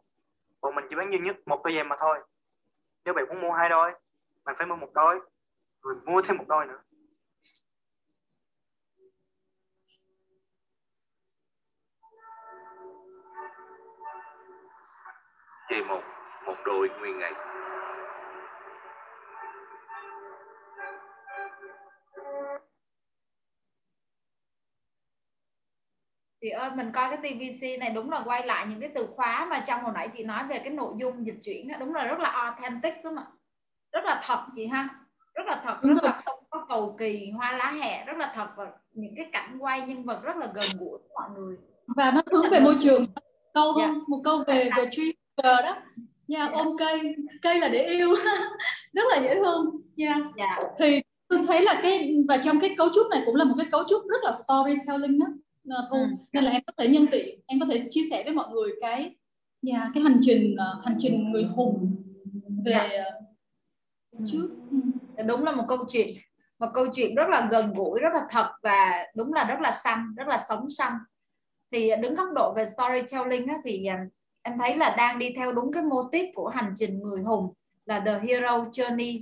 [0.60, 2.18] Bọn mình chỉ bán duy nhất một đôi giày mà thôi.
[3.04, 3.92] Nếu bạn muốn mua hai đôi,
[4.46, 5.20] bạn phải mua một đôi,
[5.82, 6.82] rồi mua thêm một đôi nữa.
[15.68, 16.02] Chỉ một
[16.46, 17.32] một đôi nguyên ngày.
[26.42, 29.46] Chị ơi mình coi cái TVC này đúng là quay lại những cái từ khóa
[29.50, 32.18] mà trong hồi nãy chị nói về cái nội dung dịch chuyển đúng là rất
[32.18, 33.26] là authentic đúng không ạ.
[33.92, 34.88] Rất là thật chị ha.
[35.34, 38.48] Rất là thật rất là không có cầu kỳ hoa lá hẹ rất là thật
[38.56, 41.56] và những cái cảnh quay nhân vật rất là gần gũi với mọi người.
[41.96, 43.04] Và nó hướng về môi trường.
[43.54, 44.08] câu không yeah.
[44.08, 45.10] một câu về về tree
[45.42, 45.76] đó.
[46.28, 48.14] Nha yeah, ôm cây cây là để yêu.
[48.92, 50.14] Rất là dễ thương nha.
[50.36, 50.36] Yeah.
[50.36, 50.62] yeah.
[50.78, 53.66] thì tôi thấy là cái và trong cái cấu trúc này cũng là một cái
[53.72, 55.26] cấu trúc rất là storytelling đó
[55.64, 56.06] thu ừ.
[56.32, 58.70] nên là em có thể nhân tiện em có thể chia sẻ với mọi người
[58.80, 59.14] cái yeah,
[59.62, 61.96] dạ, cái hành trình uh, hành trình người hùng
[62.64, 62.90] về yeah.
[62.92, 63.04] Dạ.
[64.18, 64.48] uh, trước
[65.16, 65.22] ừ.
[65.26, 66.08] đúng là một câu chuyện
[66.58, 69.80] một câu chuyện rất là gần gũi rất là thật và đúng là rất là
[69.84, 70.92] xanh rất là sống xanh
[71.72, 73.86] thì đứng góc độ về storytelling á, thì
[74.42, 77.52] em thấy là đang đi theo đúng cái mô típ của hành trình người hùng
[77.86, 79.18] là the hero journey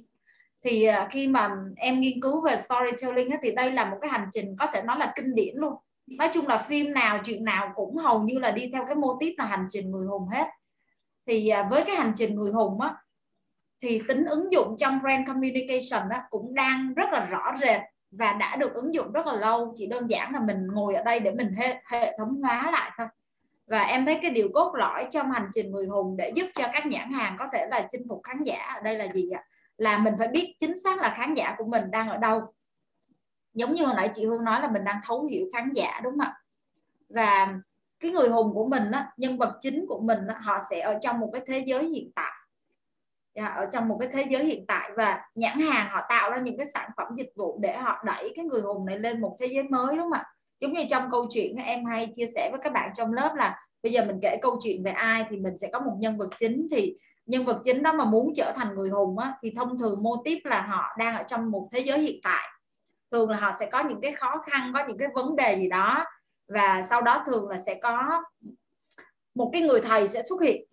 [0.64, 4.28] thì khi mà em nghiên cứu về storytelling á, thì đây là một cái hành
[4.32, 5.74] trình có thể nói là kinh điển luôn
[6.10, 9.16] nói chung là phim nào chuyện nào cũng hầu như là đi theo cái mô
[9.20, 10.46] típ là hành trình người hùng hết.
[11.26, 12.94] Thì à, với cái hành trình người hùng á
[13.82, 18.32] thì tính ứng dụng trong brand communication á, cũng đang rất là rõ rệt và
[18.32, 19.72] đã được ứng dụng rất là lâu.
[19.74, 22.90] Chỉ đơn giản là mình ngồi ở đây để mình hệ, hệ thống hóa lại
[22.98, 23.06] thôi.
[23.66, 26.68] Và em thấy cái điều cốt lõi trong hành trình người hùng để giúp cho
[26.72, 29.44] các nhãn hàng có thể là chinh phục khán giả ở đây là gì ạ?
[29.76, 32.42] Là mình phải biết chính xác là khán giả của mình đang ở đâu
[33.54, 36.12] giống như hồi nãy chị Hương nói là mình đang thấu hiểu khán giả đúng
[36.12, 36.36] không ạ?
[37.08, 37.54] Và
[38.00, 40.98] cái người hùng của mình á, nhân vật chính của mình á, họ sẽ ở
[41.00, 42.32] trong một cái thế giới hiện tại.
[43.34, 46.38] Dạ, ở trong một cái thế giới hiện tại và nhãn hàng họ tạo ra
[46.38, 49.36] những cái sản phẩm dịch vụ để họ đẩy cái người hùng này lên một
[49.40, 50.24] thế giới mới đúng không ạ?
[50.60, 53.58] Giống như trong câu chuyện em hay chia sẻ với các bạn trong lớp là
[53.82, 56.28] bây giờ mình kể câu chuyện về ai thì mình sẽ có một nhân vật
[56.38, 56.66] chính.
[56.70, 60.02] Thì nhân vật chính đó mà muốn trở thành người hùng á, thì thông thường
[60.02, 62.48] mô tiếp là họ đang ở trong một thế giới hiện tại
[63.10, 65.68] thường là họ sẽ có những cái khó khăn, có những cái vấn đề gì
[65.68, 66.04] đó.
[66.48, 68.22] Và sau đó thường là sẽ có
[69.34, 70.64] một cái người thầy sẽ xuất hiện.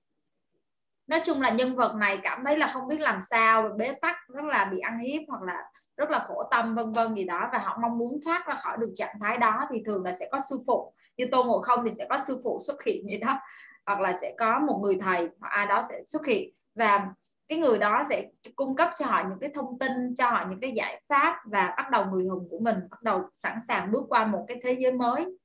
[1.08, 4.16] Nói chung là nhân vật này cảm thấy là không biết làm sao, bế tắc,
[4.28, 5.64] rất là bị ăn hiếp hoặc là
[5.98, 7.50] rất là khổ tâm, vân vân gì đó.
[7.54, 10.30] Và họ mong muốn thoát ra khỏi được trạng thái đó thì thường là sẽ
[10.32, 10.94] có sư phụ.
[11.18, 13.40] Như tô ngộ không thì sẽ có sư phụ xuất hiện gì đó.
[13.86, 16.54] Hoặc là sẽ có một người thầy, hoặc ai đó sẽ xuất hiện.
[16.76, 17.08] Và
[17.48, 20.60] cái người đó sẽ cung cấp cho họ những cái thông tin, cho họ những
[20.60, 24.04] cái giải pháp và bắt đầu người hùng của mình bắt đầu sẵn sàng bước
[24.10, 25.38] qua một cái thế giới mới.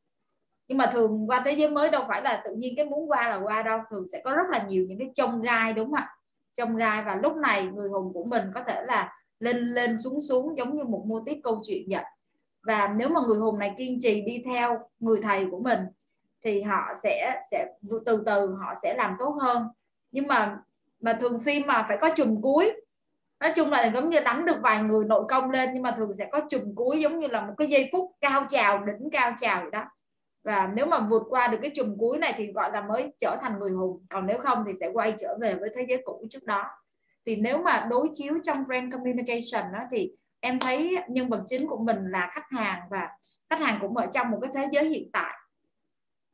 [0.68, 3.28] Nhưng mà thường qua thế giới mới đâu phải là tự nhiên cái muốn qua
[3.28, 5.94] là qua đâu, thường sẽ có rất là nhiều những cái trông gai, đúng không
[5.94, 6.16] ạ?
[6.54, 10.20] Trông gai và lúc này người hùng của mình có thể là lên lên xuống
[10.20, 12.04] xuống giống như một mô tiếp câu chuyện vậy.
[12.62, 15.78] Và nếu mà người hùng này kiên trì đi theo người thầy của mình
[16.44, 17.72] thì họ sẽ sẽ,
[18.06, 19.68] từ từ họ sẽ làm tốt hơn.
[20.10, 20.58] Nhưng mà
[21.02, 22.72] mà thường phim mà phải có chùm cuối.
[23.40, 26.14] Nói chung là giống như đánh được vài người nội công lên, nhưng mà thường
[26.14, 29.34] sẽ có chùm cuối giống như là một cái giây phút cao trào, đỉnh cao
[29.40, 29.84] trào vậy đó.
[30.44, 33.36] Và nếu mà vượt qua được cái chùm cuối này thì gọi là mới trở
[33.40, 34.06] thành người hùng.
[34.10, 36.64] Còn nếu không thì sẽ quay trở về với thế giới cũ trước đó.
[37.26, 41.66] Thì nếu mà đối chiếu trong brand communication đó thì em thấy nhân vật chính
[41.66, 43.08] của mình là khách hàng và
[43.50, 45.34] khách hàng cũng ở trong một cái thế giới hiện tại.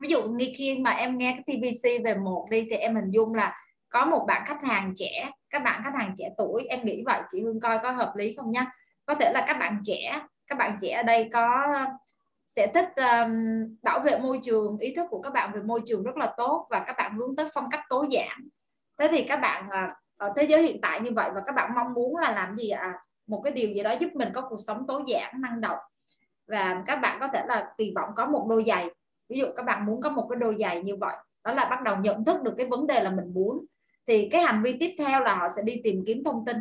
[0.00, 3.10] Ví dụ như khi mà em nghe cái TVC về một đi thì em hình
[3.10, 3.54] dung là
[3.88, 7.20] có một bạn khách hàng trẻ các bạn khách hàng trẻ tuổi em nghĩ vậy
[7.32, 8.66] chị Hương coi có hợp lý không nhá
[9.06, 11.76] có thể là các bạn trẻ các bạn trẻ ở đây có
[12.48, 13.32] sẽ thích um,
[13.82, 16.66] bảo vệ môi trường ý thức của các bạn về môi trường rất là tốt
[16.70, 18.48] và các bạn hướng tới phong cách tối giản.
[18.98, 21.70] Thế thì các bạn uh, ở thế giới hiện tại như vậy và các bạn
[21.74, 22.80] mong muốn là làm gì ạ?
[22.80, 22.98] À?
[23.28, 25.78] một cái điều gì đó giúp mình có cuộc sống tối giản năng động.
[26.46, 28.88] Và các bạn có thể là kỳ vọng có một đôi giày.
[29.28, 31.82] Ví dụ các bạn muốn có một cái đôi giày như vậy đó là bắt
[31.82, 33.64] đầu nhận thức được cái vấn đề là mình muốn
[34.08, 36.56] thì cái hành vi tiếp theo là họ sẽ đi tìm kiếm thông tin.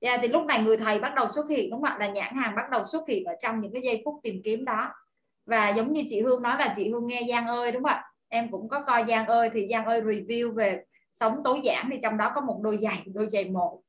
[0.00, 1.96] Yeah, thì lúc này người thầy bắt đầu xuất hiện đúng không ạ?
[2.00, 4.64] Là nhãn hàng bắt đầu xuất hiện ở trong những cái giây phút tìm kiếm
[4.64, 4.92] đó.
[5.46, 8.04] Và giống như chị Hương nói là chị Hương nghe Giang ơi đúng không ạ?
[8.28, 11.98] Em cũng có coi Giang ơi thì Giang ơi review về sống tối giản thì
[12.02, 13.80] trong đó có một đôi giày đôi giày một.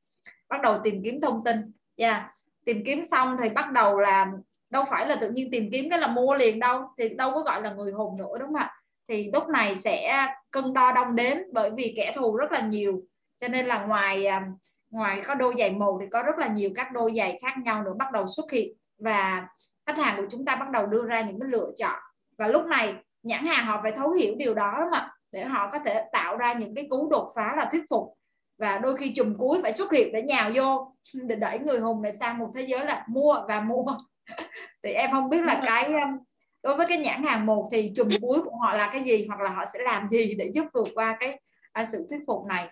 [0.48, 1.56] Bắt đầu tìm kiếm thông tin.
[1.96, 2.22] Yeah.
[2.64, 4.32] tìm kiếm xong thì bắt đầu là
[4.70, 7.40] đâu phải là tự nhiên tìm kiếm cái là mua liền đâu thì đâu có
[7.40, 8.70] gọi là người hùng nữa đúng không ạ?
[9.08, 13.02] Thì lúc này sẽ cân đo đong đếm bởi vì kẻ thù rất là nhiều.
[13.40, 14.46] Cho nên là ngoài à,
[14.90, 17.82] ngoài có đôi giày một thì có rất là nhiều các đôi giày khác nhau
[17.82, 18.72] nữa bắt đầu xuất hiện.
[18.98, 19.48] Và
[19.86, 21.98] khách hàng của chúng ta bắt đầu đưa ra những cái lựa chọn.
[22.38, 25.78] Và lúc này nhãn hàng họ phải thấu hiểu điều đó mà để họ có
[25.78, 28.14] thể tạo ra những cái cú đột phá là thuyết phục.
[28.58, 32.02] Và đôi khi chùm cuối phải xuất hiện để nhào vô để đẩy người hùng
[32.02, 33.84] này sang một thế giới là mua và mua.
[34.82, 35.92] Thì em không biết là cái
[36.64, 39.40] đối với cái nhãn hàng một thì chùm cuối của họ là cái gì hoặc
[39.40, 41.40] là họ sẽ làm gì để giúp vượt qua cái
[41.72, 42.68] à, sự thuyết phục này?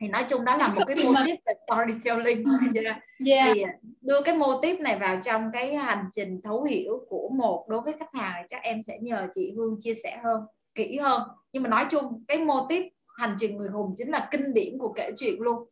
[0.00, 2.44] Thì nói chung đó là một cái mô về storytelling.
[2.74, 2.86] Yeah.
[3.26, 3.54] yeah.
[3.54, 3.64] thì
[4.00, 7.80] đưa cái mô típ này vào trong cái hành trình thấu hiểu của một đối
[7.80, 10.40] với khách hàng chắc em sẽ nhờ chị Hương chia sẻ hơn
[10.74, 11.22] kỹ hơn.
[11.52, 12.84] Nhưng mà nói chung cái mô típ
[13.16, 15.68] hành trình người hùng chính là kinh điển của kể chuyện luôn.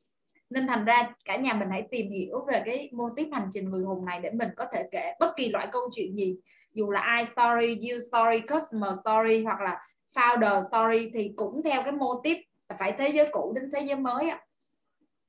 [0.51, 3.71] Nên thành ra cả nhà mình hãy tìm hiểu về cái mô típ hành trình
[3.71, 6.37] người hùng này để mình có thể kể bất kỳ loại câu chuyện gì
[6.79, 9.81] dù là I story, you story, customer story hoặc là
[10.15, 12.37] founder story thì cũng theo cái mô típ
[12.69, 14.41] là phải thế giới cũ đến thế giới mới á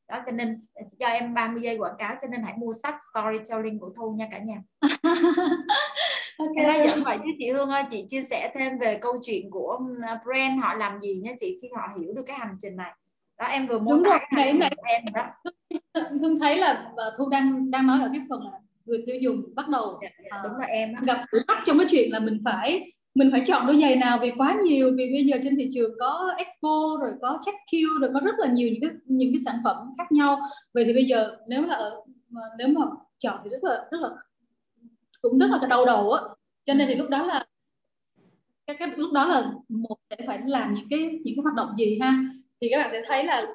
[0.09, 0.65] đó cho nên
[0.99, 4.27] cho em 30 giây quảng cáo cho nên hãy mua sách storytelling của Thu nha
[4.31, 4.63] cả nhà.
[6.39, 6.65] Okay.
[6.65, 9.79] nói dẫn vậy chứ chị Hương ơi chị chia sẻ thêm về câu chuyện của
[10.25, 12.93] brand họ làm gì nha chị khi họ hiểu được cái hành trình này.
[13.38, 15.25] Đó em vừa muốn tả cái hành trình của em đó.
[16.21, 18.59] Hương thấy là Thu đang đang nói ở cái phần là
[18.89, 20.99] người tiêu dùng bắt đầu dạ, dạ, đúng là em đó.
[21.06, 24.19] gặp thử thách trong cái chuyện là mình phải mình phải chọn đôi giày nào
[24.21, 27.99] vì quá nhiều vì bây giờ trên thị trường có Echo rồi có Check Q
[27.99, 30.39] rồi có rất là nhiều những cái những cái sản phẩm khác nhau.
[30.73, 32.02] Vậy thì bây giờ nếu là ở
[32.58, 32.82] nếu mà
[33.17, 34.10] chọn thì rất là rất là
[35.21, 36.23] cũng rất là đau đầu á.
[36.65, 37.45] Cho nên thì lúc đó là
[38.67, 41.69] cái, cái lúc đó là một sẽ phải làm những cái những cái hoạt động
[41.78, 42.19] gì ha?
[42.62, 43.45] Thì các bạn sẽ thấy là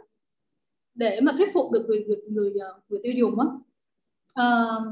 [0.94, 2.52] để mà thuyết phục được người người người,
[2.88, 3.46] người tiêu dùng á
[4.42, 4.82] uh,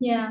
[0.00, 0.30] yeah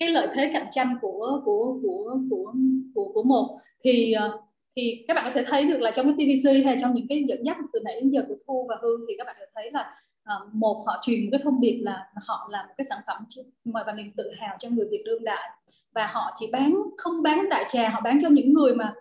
[0.00, 2.52] cái lợi thế cạnh tranh của của của của
[2.94, 4.40] của của một thì ờ,
[4.76, 7.42] thì các bạn sẽ thấy được là trong cái TVC hay trong những cái dẫn
[7.42, 9.94] dắt từ nãy đến giờ của Thu và Hương thì các bạn sẽ thấy là
[10.22, 13.24] uh, một họ truyền một cái thông điệp là họ làm một cái sản phẩm
[13.64, 15.50] mà và niềm tự hào cho người Việt đương đại.
[15.94, 18.94] Và họ chỉ bán không bán đại trà họ bán cho những người mà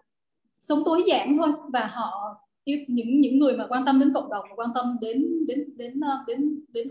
[0.60, 1.50] sống tối giản thôi.
[1.74, 5.78] Và họ những những người mà quan tâm đến cộng đồng quan tâm đến đến
[5.78, 6.88] đến đến đến, đến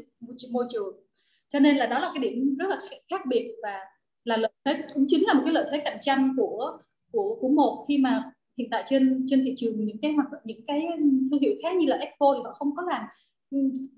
[0.50, 1.07] môi trường
[1.48, 2.80] cho nên là đó là cái điểm rất là
[3.10, 3.78] khác biệt và
[4.24, 6.78] là lợi thế cũng chính là một cái lợi thế cạnh tranh của
[7.12, 10.40] của của một khi mà hiện tại trên trên thị trường những cái hoạt động
[10.44, 10.88] những cái
[11.30, 13.04] thương hiệu khác như là Echo thì họ không có làm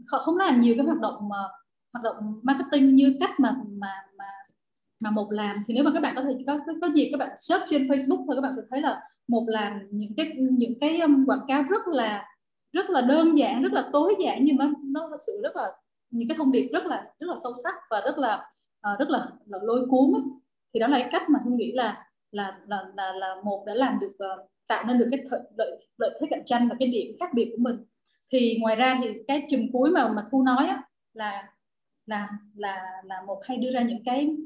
[0.08, 1.36] họ không làm nhiều cái hoạt động mà
[1.92, 4.24] hoạt động marketing như cách mà mà mà
[5.02, 5.56] mà một làm.
[5.66, 8.24] Thì nếu mà các bạn có thể có có, gì các bạn search trên Facebook
[8.26, 11.62] thôi các bạn sẽ thấy là một làm những cái những cái um, quảng cáo
[11.62, 12.26] rất là
[12.72, 15.72] rất là đơn giản rất là tối giản nhưng mà nó thực sự rất là
[16.10, 18.50] những cái thông điệp rất là rất là sâu sắc và rất là
[18.92, 20.22] uh, rất là, là lôi cuốn ấy.
[20.74, 23.74] thì đó là cái cách mà hương nghĩ là là là là, là một đã
[23.74, 26.88] làm được uh, tạo nên được cái th- lợi lợi thế cạnh tranh và cái
[26.88, 27.76] điểm khác biệt của mình
[28.32, 30.82] thì ngoài ra thì cái chùm cuối mà mà thu nói á,
[31.14, 31.52] là
[32.06, 34.36] là là là một hay đưa ra những cái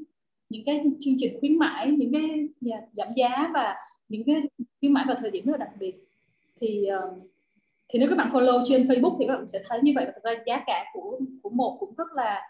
[0.49, 2.47] những cái chương trình khuyến mãi những cái
[2.93, 3.75] giảm giá và
[4.09, 4.41] những cái
[4.79, 5.95] khuyến mãi vào thời điểm rất là đặc biệt
[6.61, 7.27] thì uh,
[7.93, 10.11] thì nếu các bạn follow trên Facebook thì các bạn sẽ thấy như vậy và
[10.15, 12.41] thực ra giá cả của của một cũng rất là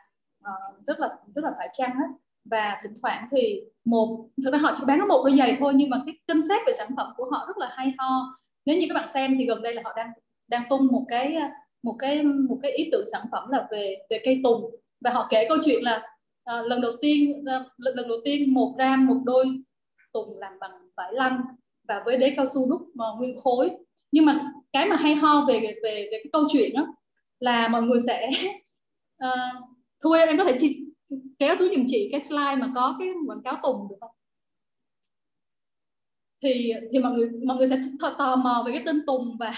[0.43, 2.07] uh, rất là rất là phải chăng hết
[2.45, 5.73] và thỉnh thoảng thì một thực ra họ chỉ bán có một đôi giày thôi
[5.75, 8.37] nhưng mà cái concept về sản phẩm của họ rất là hay ho.
[8.65, 10.11] Nếu như các bạn xem thì gần đây là họ đang
[10.47, 11.37] đang tung một cái
[11.83, 14.75] một cái một cái ý tưởng sản phẩm là về về cây tùng.
[15.01, 15.97] Và họ kể câu chuyện là
[16.51, 19.45] uh, lần đầu tiên uh, lần, lần đầu tiên một gram một đôi
[20.13, 21.41] tùng làm bằng vải lanh
[21.87, 23.71] và với đế cao su đúc uh, nguyên khối.
[24.11, 26.87] Nhưng mà cái mà hay ho về về về, về cái câu chuyện đó
[27.39, 28.29] là mọi người sẽ
[29.23, 29.63] uh,
[30.03, 30.85] thôi em có thể chi,
[31.39, 34.11] kéo xuống giùm chị cái slide mà có cái quảng cáo tùng được không?
[36.43, 37.81] Thì thì mọi người mọi người sẽ
[38.17, 39.53] tò mò về cái tên tùng và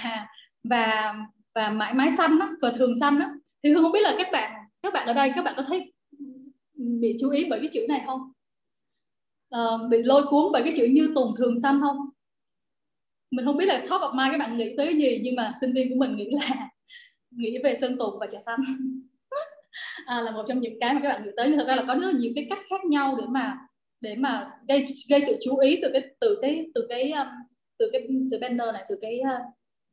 [0.64, 1.16] và
[1.56, 3.26] và mãi mãi xanh đó, và thường xanh đó.
[3.64, 4.52] thì hương không biết là các bạn
[4.82, 5.94] các bạn ở đây các bạn có thấy
[6.76, 8.32] bị chú ý bởi cái chữ này không?
[9.50, 11.98] À, bị lôi cuốn bởi cái chữ như tùng thường xanh không?
[13.32, 15.74] Mình không biết là top of mind các bạn nghĩ tới gì nhưng mà sinh
[15.74, 16.70] viên của mình nghĩ là
[17.32, 18.60] nghĩ về sơn tùng và trà xanh
[20.06, 21.84] à, là một trong những cái mà các bạn nghĩ tới nhưng thực ra là
[21.88, 23.58] có rất là nhiều cái cách khác nhau để mà
[24.02, 27.28] để mà gây gây sự chú ý từ cái từ cái từ cái um,
[27.80, 29.42] từ cái từ banner này từ cái uh,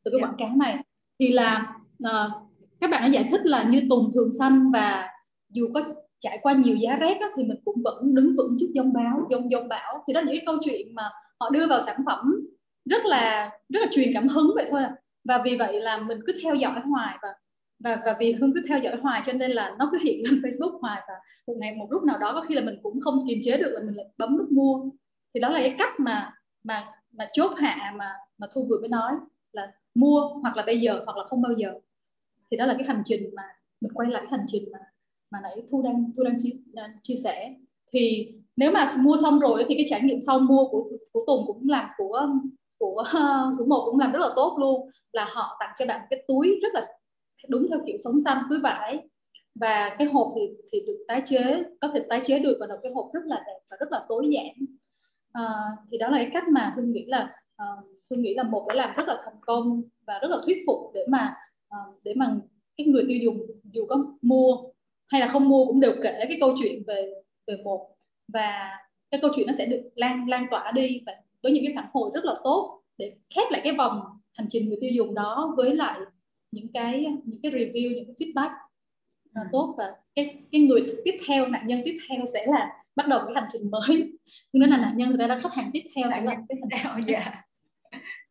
[0.04, 0.78] từ cái quảng cáo này.
[1.20, 2.32] Thì là uh,
[2.80, 5.08] các bạn đã giải thích là như tùng thường xanh và
[5.50, 5.82] dù có
[6.18, 9.26] trải qua nhiều giá rét đó, thì mình cũng vẫn đứng vững trước dông báo
[9.30, 10.04] dông dông bão.
[10.06, 11.02] Thì đó là những cái câu chuyện mà
[11.40, 12.46] họ đưa vào sản phẩm
[12.84, 14.82] rất là rất là truyền cảm hứng vậy thôi
[15.24, 17.28] và vì vậy là mình cứ theo dõi hoài và
[17.78, 20.40] và và vì hương cứ theo dõi hoài cho nên là nó cứ hiện lên
[20.42, 21.02] Facebook hoài.
[21.08, 21.14] Và
[21.46, 23.70] một ngày một lúc nào đó có khi là mình cũng không kiềm chế được
[23.72, 24.90] là mình lại bấm nút mua.
[25.34, 26.32] Thì đó là cái cách mà
[26.64, 29.12] mà mà chốt hạ mà mà thu vừa mới nói
[29.52, 31.74] là mua hoặc là bây giờ hoặc là không bao giờ.
[32.50, 33.42] Thì đó là cái hành trình mà
[33.80, 34.78] mình quay lại hành trình mà
[35.30, 36.50] mà nãy thu đang thu đang chia,
[37.02, 37.54] chia sẻ.
[37.92, 41.46] Thì nếu mà mua xong rồi thì cái trải nghiệm sau mua của của tùng
[41.46, 42.28] cũng làm của
[42.84, 43.04] của
[43.58, 46.58] của một cũng làm rất là tốt luôn là họ tặng cho bạn cái túi
[46.62, 46.82] rất là
[47.48, 48.98] đúng theo kiểu sống xanh túi vải.
[49.60, 50.40] Và cái hộp thì
[50.72, 53.42] thì được tái chế có thể tái chế được và là cái hộp rất là
[53.46, 54.66] đẹp và rất là tối giản.
[55.32, 55.44] À,
[55.90, 58.64] thì đó là cái cách mà hương nghĩ là ờ, uh, hương nghĩ là một
[58.68, 61.34] đã làm rất là thành công và rất là thuyết phục để mà
[61.68, 62.36] uh, để mà
[62.76, 64.56] cái người tiêu dùng dù có mua
[65.06, 67.12] hay là không mua cũng đều kể cái câu chuyện về
[67.46, 67.90] về một.
[68.28, 68.70] Và
[69.10, 71.12] cái câu chuyện nó sẽ được lan lan tỏa đi và
[71.44, 74.02] với những cái phản hồi rất là tốt để khép lại cái vòng
[74.32, 75.98] hành trình người tiêu dùng đó với lại
[76.50, 78.50] những cái những cái review những cái feedback
[79.34, 79.48] là ừ.
[79.52, 83.20] tốt và cái cái người tiếp theo nạn nhân tiếp theo sẽ là bắt đầu
[83.24, 84.12] cái hành trình mới
[84.52, 87.06] nên là nạn nhân ta là khách hàng tiếp theo sẽ là cái hành trình
[87.14, 87.44] dạ.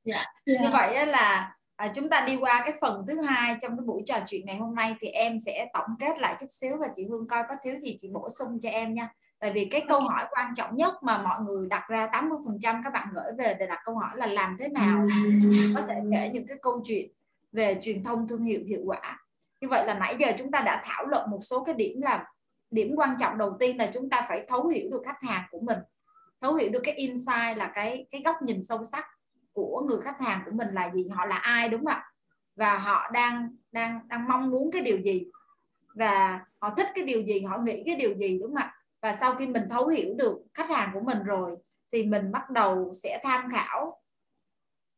[0.03, 0.25] dạ.
[0.45, 0.61] dạ.
[0.61, 4.01] như vậy là à, chúng ta đi qua cái phần thứ hai trong cái buổi
[4.05, 7.05] trò chuyện ngày hôm nay thì em sẽ tổng kết lại chút xíu và chị
[7.09, 9.09] Hương coi có thiếu gì chị bổ sung cho em nha
[9.43, 12.93] tại vì cái câu hỏi quan trọng nhất mà mọi người đặt ra 80% các
[12.93, 15.07] bạn gửi về để đặt câu hỏi là làm thế nào
[15.75, 17.11] có thể kể những cái câu chuyện
[17.51, 19.19] về truyền thông thương hiệu hiệu quả.
[19.61, 22.25] Như vậy là nãy giờ chúng ta đã thảo luận một số cái điểm là
[22.71, 25.59] điểm quan trọng đầu tiên là chúng ta phải thấu hiểu được khách hàng của
[25.59, 25.79] mình.
[26.41, 29.05] Thấu hiểu được cái insight là cái cái góc nhìn sâu sắc
[29.53, 32.03] của người khách hàng của mình là gì, họ là ai, đúng không ạ?
[32.55, 35.25] Và họ đang đang đang mong muốn cái điều gì?
[35.95, 38.73] Và họ thích cái điều gì, họ nghĩ cái điều gì, đúng không ạ?
[39.03, 41.55] Và sau khi mình thấu hiểu được khách hàng của mình rồi
[41.91, 44.01] thì mình bắt đầu sẽ tham khảo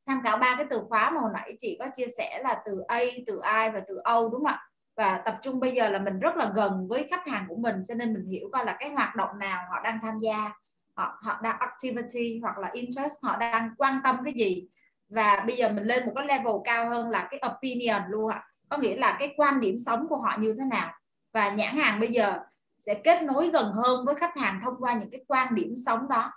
[0.08, 2.80] tham khảo ba cái từ khóa mà hồi nãy chị có chia sẻ là từ
[2.88, 4.70] A, từ I và từ O đúng không ạ?
[4.98, 7.84] Và tập trung bây giờ là mình rất là gần với khách hàng của mình
[7.88, 10.52] cho nên mình hiểu coi là cái hoạt động nào họ đang tham gia,
[10.98, 14.68] họ họ đang activity hoặc là interest, họ đang quan tâm cái gì.
[15.10, 18.44] Và bây giờ mình lên một cái level cao hơn là cái opinion luôn ạ.
[18.70, 20.94] Có nghĩa là cái quan điểm sống của họ như thế nào.
[21.34, 22.40] Và nhãn hàng bây giờ
[22.86, 26.08] sẽ kết nối gần hơn với khách hàng thông qua những cái quan điểm sống
[26.10, 26.32] đó.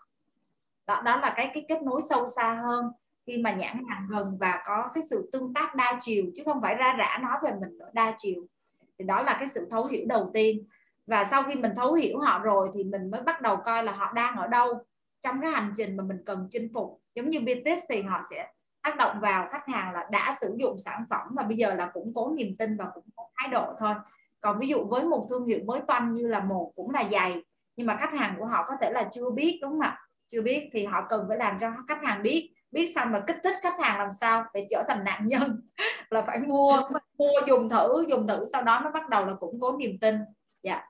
[0.86, 2.84] Đó, đó là cái cái kết nối sâu xa hơn
[3.26, 6.60] khi mà nhãn hàng gần và có cái sự tương tác đa chiều chứ không
[6.62, 8.46] phải ra rã nói về mình nữa đa chiều.
[8.98, 10.66] Thì đó là cái sự thấu hiểu đầu tiên.
[11.06, 13.92] Và sau khi mình thấu hiểu họ rồi thì mình mới bắt đầu coi là
[13.92, 14.84] họ đang ở đâu
[15.20, 17.00] trong cái hành trình mà mình cần chinh phục.
[17.14, 20.78] Giống như BTS thì họ sẽ tác động vào khách hàng là đã sử dụng
[20.78, 23.74] sản phẩm và bây giờ là củng cố niềm tin và củng cố thái độ
[23.78, 23.94] thôi
[24.40, 27.42] còn ví dụ với một thương hiệu mới toanh như là một cũng là dày
[27.78, 29.98] nhưng mà khách hàng của họ có thể là chưa biết đúng không ạ?
[30.26, 32.50] Chưa biết thì họ cần phải làm cho khách hàng biết.
[32.70, 35.60] Biết xong là kích thích khách hàng làm sao để trở thành nạn nhân.
[36.10, 36.80] Là phải mua
[37.18, 40.16] mua dùng thử dùng thử sau đó nó bắt đầu là củng cố niềm tin.
[40.62, 40.82] Dạ.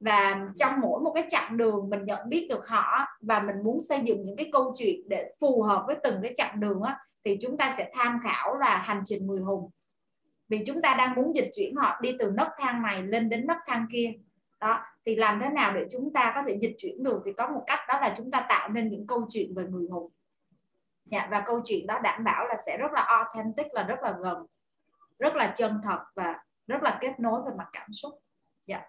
[0.00, 3.80] Và trong mỗi một cái chặng đường mình nhận biết được họ và mình muốn
[3.80, 6.98] xây dựng những cái câu chuyện để phù hợp với từng cái chặng đường á,
[7.24, 9.70] thì chúng ta sẽ tham khảo là hành trình 10 hùng
[10.48, 13.46] vì chúng ta đang muốn dịch chuyển họ đi từ nấc thang này lên đến
[13.46, 14.12] nấc thang kia.
[14.60, 17.22] Đó thì làm thế nào để chúng ta có thể dịch chuyển được?
[17.24, 19.86] Thì có một cách đó là chúng ta tạo nên những câu chuyện về người
[19.90, 20.12] hùng.
[21.04, 24.16] Dạ, và câu chuyện đó đảm bảo là sẽ rất là authentic là rất là
[24.22, 24.46] gần
[25.18, 28.14] rất là chân thật và rất là kết nối về mặt cảm xúc.
[28.66, 28.82] Dạ.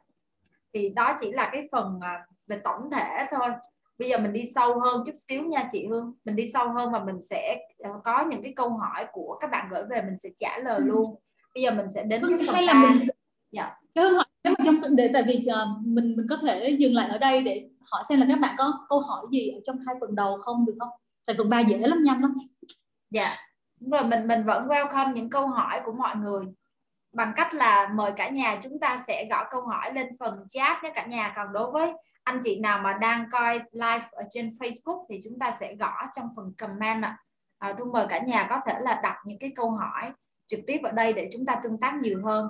[0.73, 3.49] thì đó chỉ là cái phần à, về tổng thể thôi.
[3.97, 6.13] Bây giờ mình đi sâu hơn chút xíu nha chị Hương.
[6.25, 9.51] Mình đi sâu hơn và mình sẽ ờ, có những cái câu hỏi của các
[9.51, 10.83] bạn gửi về mình sẽ trả lời ừ.
[10.85, 11.19] luôn
[11.55, 13.07] bây giờ mình sẽ đến cái phần hay là mình
[13.51, 13.75] dạ.
[13.95, 16.95] cái Hương hỏi nếu mà trong để tại vì uh, mình mình có thể dừng
[16.95, 19.77] lại ở đây để hỏi xem là các bạn có câu hỏi gì ở trong
[19.87, 20.89] hai phần đầu không được không?
[21.25, 22.33] Tại phần ba dễ lắm nhanh lắm.
[23.11, 23.37] Dạ.
[23.79, 26.45] Đúng rồi mình mình vẫn welcome những câu hỏi của mọi người.
[27.13, 30.83] Bằng cách là mời cả nhà chúng ta sẽ gõ câu hỏi lên phần chat
[30.83, 31.33] nhé cả nhà.
[31.35, 31.91] Còn đối với
[32.23, 35.93] anh chị nào mà đang coi live ở trên Facebook thì chúng ta sẽ gõ
[36.15, 37.17] trong phần comment ạ.
[37.59, 37.73] À.
[37.77, 40.11] à, mời cả nhà có thể là đặt những cái câu hỏi
[40.49, 42.49] trực tiếp ở đây để chúng ta tương tác nhiều hơn.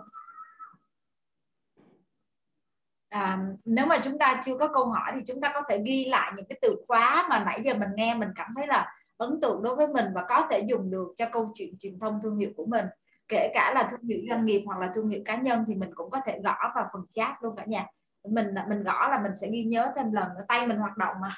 [3.09, 6.05] À, nếu mà chúng ta chưa có câu hỏi thì chúng ta có thể ghi
[6.05, 9.41] lại những cái từ khóa mà nãy giờ mình nghe mình cảm thấy là ấn
[9.41, 12.37] tượng đối với mình và có thể dùng được cho câu chuyện truyền thông thương
[12.37, 12.85] hiệu của mình.
[13.27, 15.89] Kể cả là thương hiệu doanh nghiệp hoặc là thương hiệu cá nhân thì mình
[15.95, 17.85] cũng có thể gõ vào phần chat luôn cả nhà.
[18.27, 21.29] Mình mình gõ là mình sẽ ghi nhớ thêm lần tay mình hoạt động mà.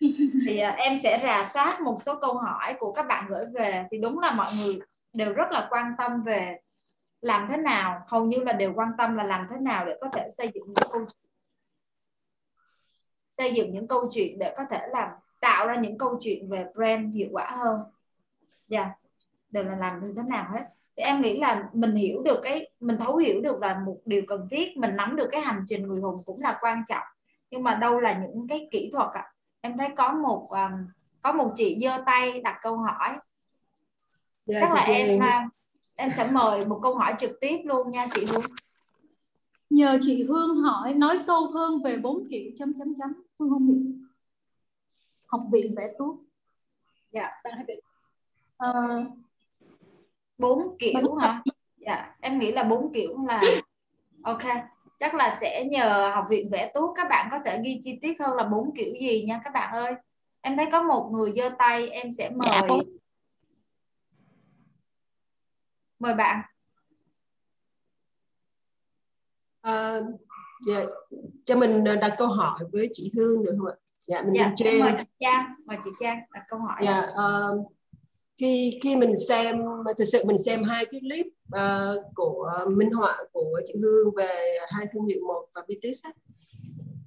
[0.46, 3.86] Thì à, em sẽ rà soát một số câu hỏi của các bạn gửi về.
[3.90, 4.78] Thì đúng là mọi người
[5.12, 6.60] đều rất là quan tâm về
[7.20, 10.08] làm thế nào hầu như là đều quan tâm là làm thế nào để có
[10.12, 11.30] thể xây dựng những câu chuyện
[13.30, 15.08] xây dựng những câu chuyện để có thể làm
[15.40, 17.80] tạo ra những câu chuyện về brand hiệu quả hơn
[18.68, 18.98] dạ yeah.
[19.50, 20.64] đều là làm như thế nào hết
[20.96, 24.22] thì em nghĩ là mình hiểu được cái mình thấu hiểu được là một điều
[24.28, 27.06] cần thiết mình nắm được cái hành trình người hùng cũng là quan trọng
[27.50, 29.32] nhưng mà đâu là những cái kỹ thuật ạ à?
[29.60, 30.86] em thấy có một um,
[31.22, 33.16] có một chị giơ tay đặt câu hỏi
[34.48, 35.20] dạ, chắc là em
[35.94, 38.42] em sẽ mời một câu hỏi trực tiếp luôn nha chị Hương.
[39.70, 43.12] Nhờ chị Hương hỏi nói sâu hơn về bốn kiểu chấm chấm chấm.
[43.38, 43.82] Hương không hiểu
[45.26, 46.16] học viện vẽ tuốt
[47.12, 47.30] dạ.
[48.68, 49.06] Uh,
[50.38, 51.42] bốn kiểu hả?
[51.76, 53.42] dạ em nghĩ là bốn kiểu là
[54.22, 54.42] ok.
[54.98, 58.20] Chắc là sẽ nhờ học viện vẽ tuốt các bạn có thể ghi chi tiết
[58.20, 59.94] hơn là bốn kiểu gì nha các bạn ơi.
[60.40, 62.78] Em thấy có một người giơ tay em sẽ mời dạ,
[65.98, 66.44] mời bạn.
[69.60, 70.00] À,
[70.68, 70.84] dạ,
[71.44, 73.74] cho mình đặt câu hỏi với chị Hương được không ạ?
[73.98, 74.80] Dạ mình dạ, trên.
[74.80, 76.80] mời chị Trang mời chị Trang đặt câu hỏi.
[76.84, 77.72] Dạ uh,
[78.36, 79.56] khi khi mình xem
[79.98, 84.58] thực sự mình xem hai cái clip uh, của minh họa của chị Hương về
[84.68, 86.06] hai thương hiệu một và BTS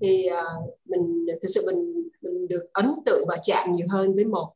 [0.01, 4.25] thì uh, mình thực sự mình mình được ấn tượng và chạm nhiều hơn với
[4.25, 4.53] một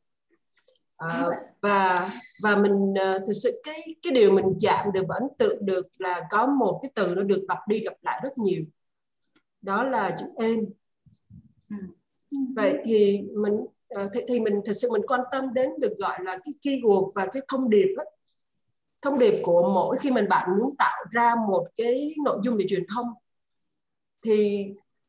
[1.05, 2.11] uh, và
[2.43, 5.87] và mình uh, thực sự cái cái điều mình chạm được và ấn tượng được
[5.97, 8.61] là có một cái từ nó được đọc đi lặp lại rất nhiều
[9.61, 10.59] đó là chữ êm
[11.69, 11.75] ừ.
[12.55, 16.19] vậy thì mình Ờ, thì, thì mình thật sự mình quan tâm đến được gọi
[16.23, 18.05] là cái keyword và cái thông điệp ấy.
[19.01, 22.65] thông điệp của mỗi khi mình bạn muốn tạo ra một cái nội dung về
[22.69, 23.07] truyền thông
[24.21, 24.67] thì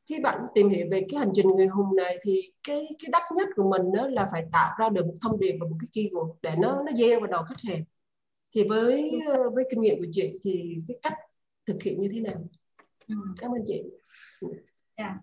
[0.08, 3.22] khi bạn tìm hiểu về cái hành trình người hùng này thì cái cái đắt
[3.36, 5.88] nhất của mình đó là phải tạo ra được một thông điệp và một cái
[5.92, 7.84] keyword để nó nó gieo vào đầu khách hàng
[8.54, 11.14] thì với ờ, với kinh nghiệm của chị thì cái cách
[11.66, 12.44] thực hiện như thế nào
[13.08, 13.14] ừ.
[13.38, 13.82] cảm ơn chị
[14.42, 14.56] yeah.
[14.96, 15.18] Dạ.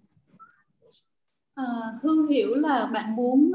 [1.54, 1.66] À,
[2.04, 3.52] Hương hiểu là bạn muốn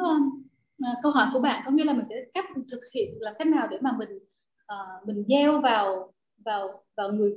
[0.84, 3.46] à, câu hỏi của bạn có nghĩa là mình sẽ cách thực hiện là cách
[3.46, 4.18] nào để mà mình
[4.66, 6.12] à, mình gieo vào
[6.44, 7.32] vào vào người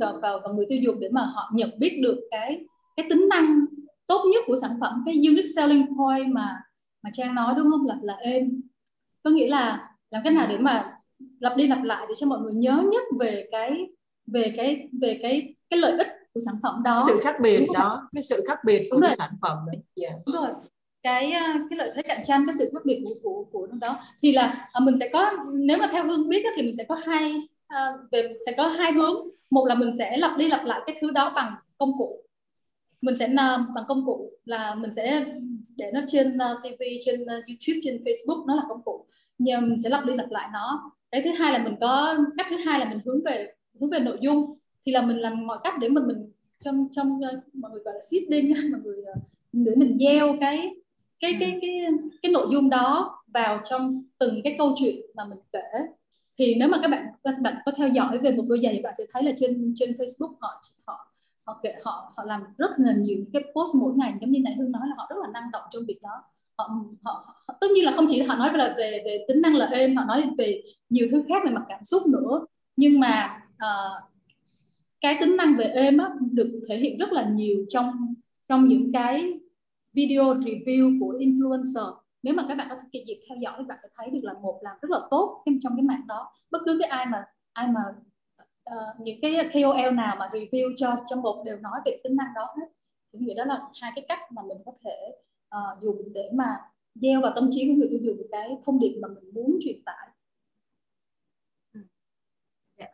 [0.00, 2.66] vào, vào vào người tiêu dùng để mà họ nhận biết được cái
[2.96, 3.64] cái tính năng
[4.06, 6.62] tốt nhất của sản phẩm cái unique selling point mà
[7.02, 7.86] mà Trang nói đúng không?
[7.86, 8.60] Là là êm.
[9.22, 10.98] Có nghĩa là làm cách nào để mà
[11.40, 13.86] lặp đi lặp lại để cho mọi người nhớ nhất về cái
[14.26, 16.98] về cái về cái cái lợi ích của sản phẩm đó.
[17.06, 19.72] Sự khác biệt đó cái sự khác biệt của sản phẩm đó.
[20.02, 20.14] Yeah.
[20.26, 20.50] Đúng rồi.
[21.02, 23.96] Cái à, cái lợi thế cạnh tranh cái sự khác biệt của của của đó.
[24.22, 26.94] Thì là à, mình sẽ có nếu mà theo hương biết thì mình sẽ có
[26.94, 29.28] hai à, về sẽ có hai hướng.
[29.50, 32.21] Một là mình sẽ lặp đi lặp lại cái thứ đó bằng công cụ
[33.02, 35.24] mình sẽ ờ, bằng công cụ là mình sẽ
[35.76, 39.06] để nó trên ờ, TV trên ờ, YouTube, trên Facebook, nó là công cụ.
[39.38, 40.92] Nhưng mình sẽ lặp đi lặp lại nó.
[41.10, 43.98] Cái thứ hai là mình có, cách thứ hai là mình hướng về hướng về
[43.98, 44.58] nội dung.
[44.86, 46.32] Thì là mình làm mọi cách để mình mình
[46.64, 47.20] trong trong
[47.52, 49.02] mọi người gọi là seeding mọi người
[49.52, 50.74] để mình gieo cái
[51.20, 51.86] cái cái cái
[52.22, 55.78] cái nội dung đó vào trong từng cái câu chuyện mà mình kể.
[56.38, 58.82] Thì nếu mà các bạn các bạn có theo dõi về một đôi giày thì
[58.82, 61.11] bạn sẽ thấy là trên trên Facebook họ họ
[61.46, 64.54] họ kể họ họ làm rất là nhiều cái post mỗi ngày giống như nãy
[64.58, 66.22] hương nói là họ rất là năng động trong việc đó.
[66.58, 66.70] Họ,
[67.02, 69.66] họ, họ tất nhiên là không chỉ họ nói về về về tính năng là
[69.66, 72.46] êm họ nói về nhiều thứ khác về mặt cảm xúc nữa.
[72.76, 74.02] Nhưng mà uh,
[75.00, 78.14] cái tính năng về êm á, được thể hiện rất là nhiều trong
[78.48, 79.40] trong những cái
[79.92, 81.94] video review của influencer.
[82.22, 84.32] Nếu mà các bạn có cái dịp theo dõi thì bạn sẽ thấy được là
[84.32, 86.32] một làm rất là tốt trong cái mạng đó.
[86.50, 87.80] Bất cứ cái ai mà ai mà
[88.72, 92.34] uh, những cái KOL nào mà review cho trong một đều nói về tính năng
[92.34, 92.66] đó hết
[93.12, 95.16] thì nghĩa đó là hai cái cách mà mình có thể
[95.56, 96.60] uh, dùng để mà
[96.94, 99.84] gieo vào tâm trí của người tiêu dùng cái thông điệp mà mình muốn truyền
[99.84, 100.08] tải
[101.74, 101.80] ừ.
[102.78, 102.86] dạ.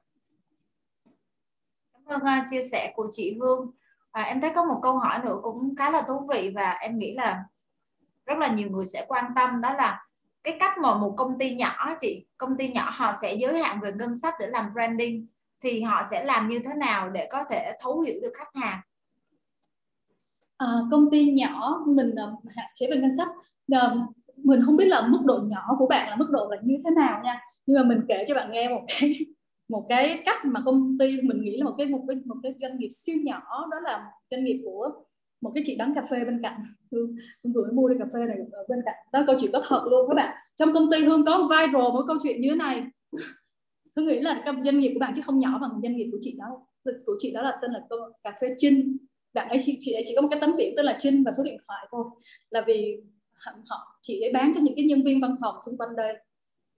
[1.92, 3.70] Cảm ơn uh, chia sẻ của chị Hương.
[4.10, 6.98] À, em thấy có một câu hỏi nữa cũng khá là thú vị và em
[6.98, 7.44] nghĩ là
[8.26, 10.08] rất là nhiều người sẽ quan tâm đó là
[10.42, 13.80] cái cách mà một công ty nhỏ chị công ty nhỏ họ sẽ giới hạn
[13.80, 15.26] về ngân sách để làm branding
[15.60, 18.80] thì họ sẽ làm như thế nào để có thể thấu hiểu được khách hàng?
[20.56, 23.28] À, công ty nhỏ mình à, hạn chế về ngân sách.
[24.36, 26.90] Mình không biết là mức độ nhỏ của bạn là mức độ là như thế
[26.90, 27.40] nào nha.
[27.66, 29.18] Nhưng mà mình kể cho bạn nghe một cái
[29.68, 32.54] một cái cách mà công ty mình nghĩ là một cái một cái một cái
[32.60, 34.90] doanh nghiệp siêu nhỏ đó là doanh nghiệp của
[35.40, 36.60] một cái chị bán cà phê bên cạnh.
[36.92, 38.94] Hương hương vừa mới mua đi cà phê này ở bên cạnh.
[39.12, 40.36] Đó câu chuyện có thật luôn các bạn.
[40.56, 42.82] Trong công ty hương có viral một câu chuyện như thế này
[43.98, 46.36] tôi nghĩ là doanh nghiệp của bạn chứ không nhỏ bằng doanh nghiệp của chị
[46.38, 46.46] đó
[47.06, 47.80] của chị đó là tên là
[48.22, 48.96] cà phê Trinh.
[49.34, 51.32] Bạn ấy chị, chị ấy chỉ có một cái tấm biển tên là Trinh và
[51.32, 52.04] số điện thoại thôi.
[52.50, 52.96] Là vì
[53.66, 56.16] họ chị ấy bán cho những cái nhân viên văn phòng xung quanh đây.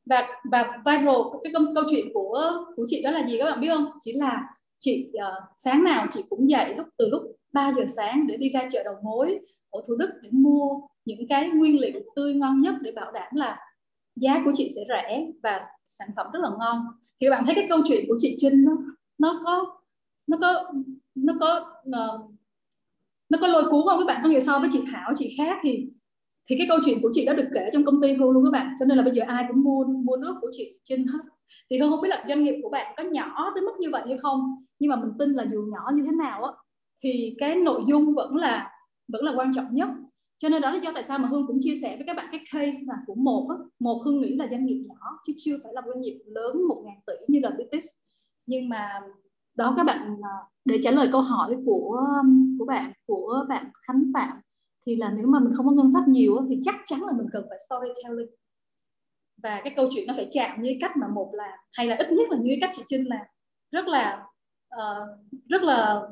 [0.05, 3.61] Và và viral cái câu, câu chuyện của của chị đó là gì các bạn
[3.61, 3.87] biết không?
[4.01, 4.49] Chỉ là
[4.79, 8.49] chị uh, sáng nào chị cũng dậy lúc từ lúc 3 giờ sáng để đi
[8.49, 9.39] ra chợ đầu mối
[9.71, 13.35] ở Thủ Đức để mua những cái nguyên liệu tươi ngon nhất để bảo đảm
[13.35, 13.59] là
[14.17, 16.87] giá của chị sẽ rẻ và sản phẩm rất là ngon
[17.21, 18.73] thì các bạn thấy cái câu chuyện của chị Trinh nó
[19.19, 19.81] nó có
[20.27, 20.73] nó có
[21.15, 22.31] nó có uh,
[23.31, 24.21] nó có lôi cuốn không các bạn?
[24.23, 25.87] Có nghĩa so với chị Thảo chị khác thì
[26.49, 28.51] thì cái câu chuyện của chị đã được kể trong công ty Hương luôn các
[28.51, 28.75] bạn.
[28.79, 31.19] Cho nên là bây giờ ai cũng mua mua nước của chị Trinh hết.
[31.71, 34.03] Thì Hương không biết là doanh nghiệp của bạn có nhỏ tới mức như vậy
[34.07, 34.65] hay không?
[34.79, 36.53] Nhưng mà mình tin là dù nhỏ như thế nào á
[37.03, 38.71] thì cái nội dung vẫn là
[39.09, 39.89] vẫn là quan trọng nhất
[40.41, 42.27] cho nên đó là do tại sao mà hương cũng chia sẻ với các bạn
[42.33, 43.57] cái case là của một á.
[43.79, 46.83] một hương nghĩ là doanh nghiệp nhỏ chứ chưa phải là doanh nghiệp lớn một
[46.87, 47.85] ngàn tỷ như là Bitis
[48.47, 49.01] nhưng mà
[49.57, 50.35] đó các bạn à,
[50.65, 54.41] để trả lời câu hỏi của um, của bạn của bạn Khánh Phạm
[54.87, 57.27] thì là nếu mà mình không có ngân sách nhiều thì chắc chắn là mình
[57.33, 58.35] cần phải storytelling
[59.43, 62.13] và cái câu chuyện nó phải chạm như cách mà một là hay là ít
[62.13, 63.27] nhất là như cách chị Trinh là
[63.71, 64.25] rất là
[64.75, 65.09] uh,
[65.49, 66.03] rất là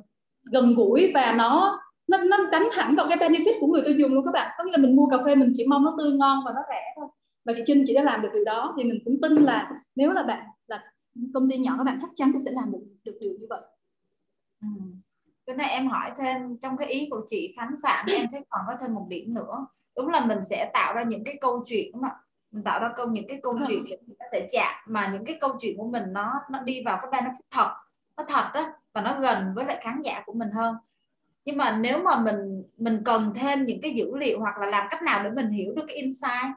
[0.43, 4.15] gần gũi và nó nó nó đánh thẳng vào cái benefit của người tiêu dùng
[4.15, 4.55] luôn các bạn.
[4.59, 6.61] Có nghĩa là mình mua cà phê mình chỉ mong nó tươi ngon và nó
[6.69, 7.09] rẻ thôi.
[7.45, 10.13] Và chị Trinh chị đã làm được điều đó, thì mình cũng tin là nếu
[10.13, 10.93] là bạn, là
[11.35, 13.61] công ty nhỏ các bạn chắc chắn cũng sẽ làm được được điều như vậy.
[14.63, 14.69] Ừ.
[15.47, 18.61] cái này em hỏi thêm, trong cái ý của chị Khánh Phạm, em thấy còn
[18.67, 19.67] có thêm một điểm nữa.
[19.97, 22.09] Đúng là mình sẽ tạo ra những cái câu chuyện mà
[22.51, 25.39] mình tạo ra câu, những cái câu chuyện để có thể chạm, mà những cái
[25.41, 27.75] câu chuyện của mình nó nó đi vào cái benefit thật,
[28.17, 30.75] nó thật đó và nó gần với lại khán giả của mình hơn
[31.49, 34.87] nhưng mà nếu mà mình mình cần thêm những cái dữ liệu hoặc là làm
[34.91, 36.55] cách nào để mình hiểu được cái insight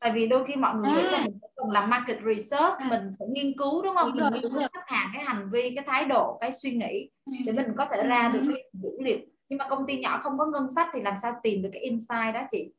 [0.00, 1.24] tại vì đôi khi mọi người nghĩ là à.
[1.24, 2.86] mình cần làm market research à.
[2.90, 4.12] mình phải nghiên cứu đúng không?
[4.12, 7.10] Đúng mình nghiên cứu khách hàng cái hành vi cái thái độ cái suy nghĩ
[7.26, 7.32] ừ.
[7.46, 9.18] để mình có thể ra được cái dữ liệu.
[9.48, 11.82] Nhưng mà công ty nhỏ không có ngân sách thì làm sao tìm được cái
[11.82, 12.72] insight đó chị?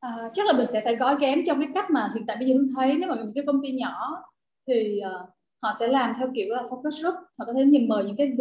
[0.00, 2.48] À, chắc là mình sẽ phải gói ghém trong cái cách mà hiện tại bây
[2.48, 2.94] giờ hương thấy.
[2.94, 4.22] Nếu mà những cái công ty nhỏ
[4.68, 5.28] thì uh,
[5.62, 7.14] họ sẽ làm theo kiểu là focus group.
[7.14, 8.32] Họ có thể nhìn mời những cái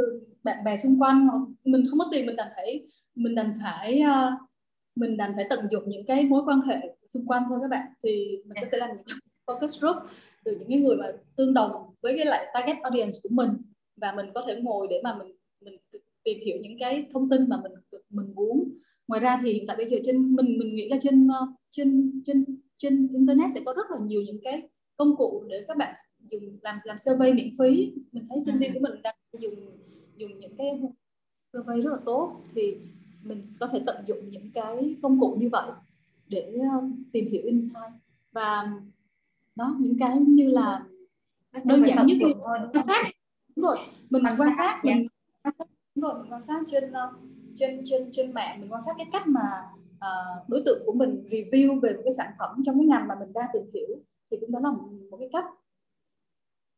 [0.44, 1.30] bạn bè xung quanh
[1.64, 4.50] mình không có tiền mình đành phải mình đành phải uh,
[4.96, 7.88] mình đành phải tận dụng những cái mối quan hệ xung quanh thôi các bạn.
[8.04, 9.18] Thì mình sẽ làm những
[9.48, 9.98] focus group
[10.46, 11.72] từ những cái người mà tương đồng
[12.02, 13.50] với cái lại target audience của mình.
[13.96, 15.36] Và mình có thể ngồi để mà mình
[15.66, 15.78] mình
[16.24, 17.72] tìm hiểu những cái thông tin mà mình
[18.10, 18.70] mình muốn.
[19.08, 22.22] Ngoài ra thì hiện tại bây giờ trên mình mình nghĩ là trên ờ, trên
[22.26, 22.46] trên
[22.78, 25.96] trên internet sẽ có rất là nhiều những cái công cụ để các bạn
[26.32, 27.94] dùng làm làm survey miễn phí.
[28.12, 29.56] Mình thấy sinh viên của mình đang dùng
[30.20, 30.82] dùng những cái
[31.54, 32.78] survey rất là tốt thì
[33.26, 35.72] mình có thể tận dụng những cái công cụ như vậy
[36.28, 37.94] để um, tìm hiểu insight.
[38.32, 38.72] Và
[39.56, 40.86] đó những cái như là
[41.66, 42.30] đơn giản nhất là
[42.74, 43.06] quan sát.
[43.56, 43.78] Đúng rồi
[44.10, 45.08] mình quan, quan sát mình
[45.44, 47.16] quan sát đúng rồi mình quan sát trên uh,
[47.56, 51.24] trên trên trên mạng mình quan sát cái cách mà uh, đối tượng của mình
[51.30, 53.98] review về một cái sản phẩm trong cái ngành mà mình đang tìm hiểu
[54.32, 54.72] thì cũng đó là
[55.12, 55.46] một cái cách